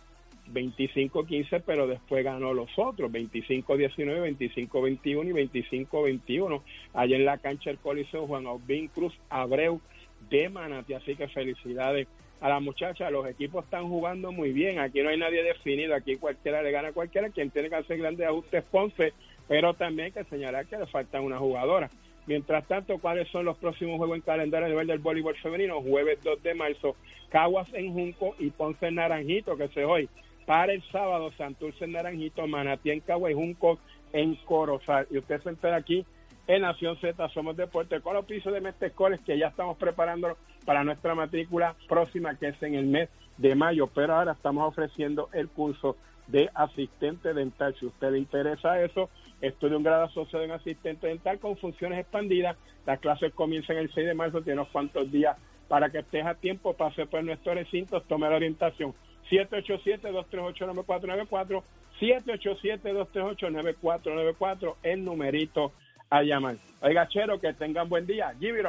25-15, 0.52 1.62
pero 1.64 1.86
después 1.86 2.24
ganó 2.24 2.52
los 2.54 2.70
otros 2.76 3.10
25-19, 3.12 4.36
25-21 4.68 5.02
y 5.04 5.86
25-21 5.86 6.62
allá 6.94 7.16
en 7.16 7.24
la 7.24 7.38
cancha 7.38 7.70
del 7.70 7.78
Coliseo 7.78 8.26
Juan 8.26 8.46
Aubín 8.46 8.88
Cruz 8.88 9.14
Abreu 9.28 9.80
de 10.28 10.48
Manatí. 10.48 10.94
Así 10.94 11.14
que 11.14 11.28
felicidades 11.28 12.08
a 12.40 12.48
las 12.48 12.62
muchachas. 12.62 13.12
Los 13.12 13.26
equipos 13.26 13.64
están 13.64 13.88
jugando 13.88 14.32
muy 14.32 14.52
bien. 14.52 14.78
Aquí 14.78 15.02
no 15.02 15.10
hay 15.10 15.18
nadie 15.18 15.42
definido. 15.42 15.94
Aquí 15.94 16.16
cualquiera 16.16 16.62
le 16.62 16.70
gana 16.70 16.88
a 16.88 16.92
cualquiera. 16.92 17.30
Quien 17.30 17.50
tiene 17.50 17.68
que 17.68 17.76
hacer 17.76 17.98
grandes 17.98 18.26
ajustes, 18.26 18.64
Ponce. 18.64 19.12
Pero 19.48 19.74
también 19.74 20.06
hay 20.06 20.12
que 20.12 20.30
señalar 20.30 20.66
que 20.66 20.78
le 20.78 20.86
faltan 20.86 21.24
una 21.24 21.38
jugadora. 21.38 21.90
Mientras 22.26 22.66
tanto, 22.68 22.98
¿cuáles 22.98 23.28
son 23.28 23.44
los 23.44 23.56
próximos 23.56 23.96
juegos 23.96 24.16
en 24.16 24.22
calendario 24.22 24.66
a 24.66 24.70
nivel 24.70 24.86
del 24.86 24.98
voleibol 24.98 25.36
femenino? 25.36 25.82
Jueves 25.82 26.22
2 26.22 26.42
de 26.42 26.54
marzo, 26.54 26.94
Caguas 27.28 27.72
en 27.74 27.92
Junco 27.92 28.36
y 28.38 28.50
Ponce 28.50 28.86
en 28.86 28.96
Naranjito, 28.96 29.56
que 29.56 29.68
se 29.68 29.84
hoy. 29.84 30.08
Para 30.46 30.72
el 30.72 30.82
sábado, 30.92 31.32
Santurce 31.36 31.84
en 31.84 31.92
Naranjito, 31.92 32.46
Manatí 32.46 32.90
en 32.90 33.00
Caguas 33.00 33.32
y 33.32 33.34
Junco 33.34 33.78
en 34.12 34.36
Corozal. 34.36 35.06
Y 35.10 35.18
usted 35.18 35.42
se 35.42 35.48
entera 35.48 35.76
aquí 35.76 36.04
en 36.46 36.62
Nación 36.62 36.96
Z 36.98 37.28
Somos 37.30 37.56
Deporte 37.56 38.00
con 38.00 38.14
los 38.14 38.24
pisos 38.24 38.52
de 38.52 38.60
Mestescores 38.60 39.20
que 39.20 39.38
ya 39.38 39.48
estamos 39.48 39.76
preparando 39.76 40.36
para 40.64 40.84
nuestra 40.84 41.14
matrícula 41.14 41.74
próxima 41.88 42.36
que 42.36 42.48
es 42.48 42.62
en 42.62 42.74
el 42.74 42.86
mes 42.86 43.08
de 43.36 43.54
mayo, 43.54 43.86
pero 43.86 44.14
ahora 44.14 44.32
estamos 44.32 44.66
ofreciendo 44.68 45.28
el 45.32 45.48
curso 45.48 45.96
de 46.26 46.50
asistente 46.54 47.34
dental. 47.34 47.74
Si 47.78 47.86
usted 47.86 48.10
le 48.12 48.18
interesa 48.18 48.82
eso, 48.82 49.10
estudia 49.40 49.76
un 49.76 49.82
grado 49.82 50.04
asociado 50.04 50.44
en 50.44 50.52
asistente 50.52 51.08
dental 51.08 51.38
con 51.38 51.56
funciones 51.56 51.98
expandidas. 51.98 52.56
Las 52.86 53.00
clases 53.00 53.34
comienzan 53.34 53.78
el 53.78 53.92
6 53.92 54.06
de 54.06 54.14
marzo, 54.14 54.42
tiene 54.42 54.60
unos 54.60 54.72
cuantos 54.72 55.10
días 55.10 55.36
para 55.68 55.90
que 55.90 55.98
estés 55.98 56.24
a 56.26 56.34
tiempo, 56.34 56.74
pase 56.74 57.06
por 57.06 57.24
nuestro 57.24 57.54
recinto, 57.54 58.00
tome 58.02 58.28
la 58.28 58.36
orientación. 58.36 58.94
787-238-9494, 59.30 61.62
787-238-9494, 62.00 64.74
el 64.82 65.04
numerito 65.04 65.72
a 66.10 66.22
llamar. 66.22 66.56
Oiga, 66.82 67.08
Chero, 67.08 67.40
que 67.40 67.52
tengan 67.52 67.88
buen 67.88 68.06
día. 68.06 68.34
Give 68.40 68.58
it. 68.58 68.66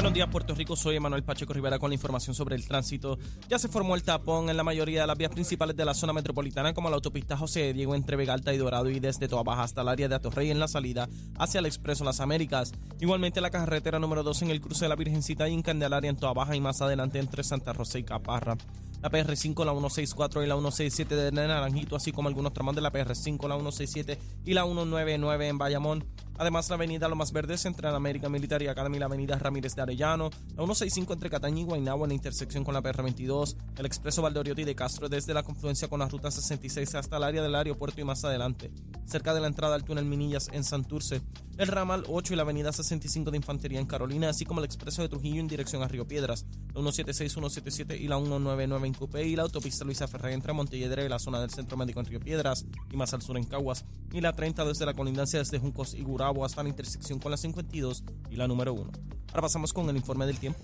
Buenos 0.00 0.14
días, 0.14 0.28
Puerto 0.28 0.54
Rico. 0.54 0.76
Soy 0.76 0.96
Emanuel 0.96 1.22
Pacheco 1.22 1.52
Rivera 1.52 1.78
con 1.78 1.90
la 1.90 1.94
información 1.94 2.34
sobre 2.34 2.56
el 2.56 2.66
tránsito. 2.66 3.18
Ya 3.50 3.58
se 3.58 3.68
formó 3.68 3.94
el 3.94 4.02
tapón 4.02 4.48
en 4.48 4.56
la 4.56 4.64
mayoría 4.64 5.02
de 5.02 5.06
las 5.06 5.18
vías 5.18 5.30
principales 5.30 5.76
de 5.76 5.84
la 5.84 5.92
zona 5.92 6.14
metropolitana, 6.14 6.72
como 6.72 6.88
la 6.88 6.96
autopista 6.96 7.36
José 7.36 7.74
Diego 7.74 7.94
entre 7.94 8.16
Vegalta 8.16 8.54
y 8.54 8.56
Dorado 8.56 8.88
y 8.88 8.98
desde 8.98 9.28
Toa 9.28 9.42
Baja 9.42 9.62
hasta 9.62 9.82
el 9.82 9.88
área 9.88 10.08
de 10.08 10.14
Atorrey 10.14 10.50
en 10.50 10.58
la 10.58 10.68
salida 10.68 11.06
hacia 11.38 11.58
el 11.58 11.66
Expreso 11.66 12.02
Las 12.02 12.20
Américas. 12.20 12.72
Igualmente 12.98 13.42
la 13.42 13.50
carretera 13.50 13.98
número 13.98 14.22
2 14.22 14.40
en 14.40 14.50
el 14.52 14.62
cruce 14.62 14.86
de 14.86 14.88
la 14.88 14.96
Virgencita 14.96 15.46
y 15.50 15.52
en 15.52 15.60
Candelaria 15.60 16.08
en 16.08 16.16
Toa 16.16 16.32
Baja 16.32 16.56
y 16.56 16.62
más 16.62 16.80
adelante 16.80 17.18
entre 17.18 17.44
Santa 17.44 17.74
Rosa 17.74 17.98
y 17.98 18.02
Caparra. 18.02 18.56
La 19.02 19.10
PR5, 19.10 19.66
la 19.66 19.72
164 19.72 20.44
y 20.44 20.46
la 20.46 20.54
167 20.54 21.14
de 21.14 21.30
Naranjito, 21.32 21.94
así 21.94 22.10
como 22.10 22.28
algunos 22.28 22.54
tramos 22.54 22.74
de 22.74 22.80
la 22.80 22.90
PR5, 22.90 23.48
la 23.48 23.56
167 23.56 24.18
y 24.46 24.54
la 24.54 24.64
199 24.64 25.46
en 25.46 25.58
Bayamón. 25.58 26.06
Además, 26.40 26.70
la 26.70 26.76
avenida 26.76 27.06
Lomas 27.06 27.32
Verdes 27.32 27.66
entre 27.66 27.90
la 27.90 27.96
América 27.96 28.30
Militar 28.30 28.62
y 28.62 28.66
Academy 28.66 28.98
la 28.98 29.04
avenida 29.04 29.38
Ramírez 29.38 29.74
de 29.74 29.82
Arellano, 29.82 30.30
la 30.30 30.64
165 30.64 31.12
entre 31.12 31.28
Cataña 31.28 31.60
y 31.60 31.64
Guaynabo 31.64 32.06
en 32.06 32.08
la 32.08 32.14
intersección 32.14 32.64
con 32.64 32.72
la 32.72 32.82
PR22, 32.82 33.56
el 33.76 33.84
expreso 33.84 34.22
Valdoriotti 34.22 34.64
de 34.64 34.74
Castro 34.74 35.10
desde 35.10 35.34
la 35.34 35.42
confluencia 35.42 35.88
con 35.88 36.00
la 36.00 36.08
ruta 36.08 36.30
66 36.30 36.94
hasta 36.94 37.18
el 37.18 37.24
área 37.24 37.42
del 37.42 37.54
aeropuerto 37.54 38.00
y 38.00 38.04
más 38.04 38.24
adelante, 38.24 38.72
cerca 39.04 39.34
de 39.34 39.42
la 39.42 39.48
entrada 39.48 39.74
al 39.74 39.84
túnel 39.84 40.06
Minillas 40.06 40.48
en 40.50 40.64
Santurce, 40.64 41.20
el 41.60 41.68
ramal 41.68 42.04
8 42.08 42.32
y 42.32 42.36
la 42.36 42.42
avenida 42.42 42.72
65 42.72 43.30
de 43.30 43.36
Infantería 43.36 43.80
en 43.80 43.86
Carolina, 43.86 44.30
así 44.30 44.46
como 44.46 44.60
el 44.60 44.64
expreso 44.64 45.02
de 45.02 45.10
Trujillo 45.10 45.40
en 45.40 45.46
dirección 45.46 45.82
a 45.82 45.88
Río 45.88 46.08
Piedras, 46.08 46.46
la 46.68 46.80
176, 46.80 47.32
177 47.34 47.98
y 47.98 48.08
la 48.08 48.16
199 48.16 48.86
en 48.86 48.94
Cupé 48.94 49.26
y 49.26 49.36
la 49.36 49.42
autopista 49.42 49.84
Luisa 49.84 50.08
Ferré 50.08 50.32
entre 50.32 50.54
Montelledre 50.54 51.04
y 51.04 51.10
la 51.10 51.18
zona 51.18 51.38
del 51.38 51.50
Centro 51.50 51.76
Médico 51.76 52.00
en 52.00 52.06
Río 52.06 52.18
Piedras 52.18 52.64
y 52.90 52.96
más 52.96 53.12
al 53.12 53.20
sur 53.20 53.36
en 53.36 53.44
Caguas, 53.44 53.84
y 54.10 54.22
la 54.22 54.32
30 54.32 54.64
desde 54.64 54.86
la 54.86 54.94
colindancia 54.94 55.38
desde 55.38 55.58
Juncos 55.58 55.92
y 55.92 56.02
Gurabo 56.02 56.46
hasta 56.46 56.62
la 56.62 56.70
intersección 56.70 57.18
con 57.18 57.30
la 57.30 57.36
52 57.36 58.04
y 58.30 58.36
la 58.36 58.48
número 58.48 58.72
1. 58.72 58.90
Ahora 59.28 59.42
pasamos 59.42 59.74
con 59.74 59.86
el 59.90 59.96
informe 59.96 60.24
del 60.24 60.38
tiempo. 60.38 60.60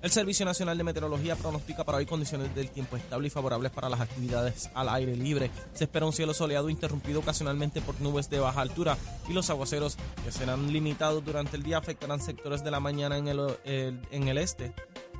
El 0.00 0.12
Servicio 0.12 0.46
Nacional 0.46 0.78
de 0.78 0.84
Meteorología 0.84 1.34
pronostica 1.34 1.82
para 1.82 1.98
hoy 1.98 2.06
condiciones 2.06 2.54
del 2.54 2.70
tiempo 2.70 2.96
estable 2.96 3.26
y 3.26 3.30
favorables 3.30 3.72
para 3.72 3.88
las 3.88 4.00
actividades 4.00 4.70
al 4.74 4.88
aire 4.90 5.16
libre. 5.16 5.50
Se 5.74 5.84
espera 5.84 6.06
un 6.06 6.12
cielo 6.12 6.34
soleado 6.34 6.70
interrumpido 6.70 7.18
ocasionalmente 7.18 7.80
por 7.80 8.00
nubes 8.00 8.30
de 8.30 8.38
baja 8.38 8.60
altura 8.60 8.96
y 9.28 9.32
los 9.32 9.50
aguaceros 9.50 9.96
que 10.24 10.30
serán 10.30 10.72
limitados 10.72 11.24
durante 11.24 11.56
el 11.56 11.64
día 11.64 11.78
afectarán 11.78 12.20
sectores 12.20 12.62
de 12.62 12.70
la 12.70 12.78
mañana 12.78 13.18
en 13.18 13.26
el, 13.26 13.58
en 13.64 14.28
el 14.28 14.38
este 14.38 14.72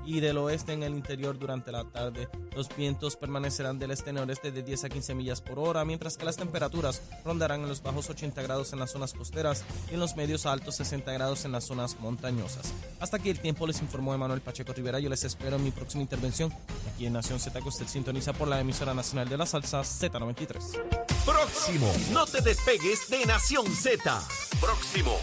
y 0.04 0.20
del 0.20 0.38
oeste 0.38 0.72
en 0.72 0.82
el 0.82 0.94
interior 0.94 1.38
durante 1.38 1.72
la 1.72 1.84
tarde. 1.84 2.28
Los 2.54 2.68
vientos 2.74 3.16
permanecerán 3.16 3.78
del 3.78 3.90
este-noreste 3.90 4.52
de 4.52 4.62
10 4.62 4.84
a 4.84 4.88
15 4.88 5.14
millas 5.14 5.40
por 5.40 5.58
hora, 5.58 5.84
mientras 5.84 6.16
que 6.16 6.24
las 6.24 6.36
temperaturas 6.36 7.02
rondarán 7.24 7.62
en 7.62 7.68
los 7.68 7.82
bajos 7.82 8.08
80 8.10 8.42
grados 8.42 8.72
en 8.72 8.78
las 8.78 8.92
zonas 8.92 9.12
costeras 9.12 9.64
y 9.90 9.94
en 9.94 10.00
los 10.00 10.16
medios 10.16 10.46
a 10.46 10.52
altos 10.52 10.76
60 10.76 11.12
grados 11.12 11.44
en 11.44 11.52
las 11.52 11.64
zonas 11.64 11.98
montañosas. 12.00 12.72
Hasta 13.00 13.16
aquí 13.18 13.30
el 13.30 13.40
tiempo 13.40 13.66
les 13.66 13.80
informó 13.80 14.14
Emanuel 14.14 14.40
Pacheco 14.40 14.72
Rivera. 14.72 14.98
Yo 15.00 15.08
les 15.08 15.24
espero 15.24 15.56
en 15.56 15.64
mi 15.64 15.70
próxima 15.70 16.02
intervención 16.02 16.52
aquí 16.94 17.06
en 17.06 17.12
Nación 17.12 17.38
Z 17.38 17.60
que 17.60 17.68
usted 17.68 17.86
sintoniza 17.86 18.32
por 18.32 18.48
la 18.48 18.60
emisora 18.60 18.94
nacional 18.94 19.28
de 19.28 19.36
la 19.36 19.46
salsa 19.46 19.80
Z93. 19.80 21.08
Próximo. 21.24 21.92
No 22.12 22.26
te 22.26 22.40
despegues 22.40 23.08
de 23.10 23.26
Nación 23.26 23.66
Z. 23.66 24.22
Próximo. 24.60 25.18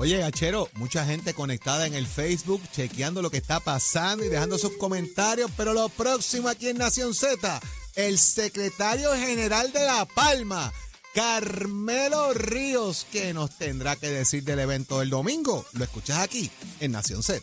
Oye, 0.00 0.22
Achero, 0.22 0.68
mucha 0.74 1.04
gente 1.04 1.34
conectada 1.34 1.84
en 1.84 1.94
el 1.94 2.06
Facebook, 2.06 2.62
chequeando 2.70 3.20
lo 3.20 3.30
que 3.30 3.38
está 3.38 3.58
pasando 3.58 4.24
y 4.24 4.28
dejando 4.28 4.56
sus 4.56 4.76
comentarios, 4.76 5.50
pero 5.56 5.72
lo 5.72 5.88
próximo 5.88 6.48
aquí 6.48 6.68
en 6.68 6.78
Nación 6.78 7.14
Z, 7.14 7.60
el 7.96 8.16
secretario 8.16 9.12
general 9.14 9.72
de 9.72 9.84
La 9.84 10.04
Palma, 10.04 10.72
Carmelo 11.14 12.32
Ríos, 12.32 13.08
que 13.10 13.34
nos 13.34 13.58
tendrá 13.58 13.96
que 13.96 14.08
decir 14.08 14.44
del 14.44 14.60
evento 14.60 15.00
del 15.00 15.10
domingo. 15.10 15.66
Lo 15.72 15.82
escuchas 15.82 16.18
aquí 16.18 16.48
en 16.78 16.92
Nación 16.92 17.24
Z. 17.24 17.42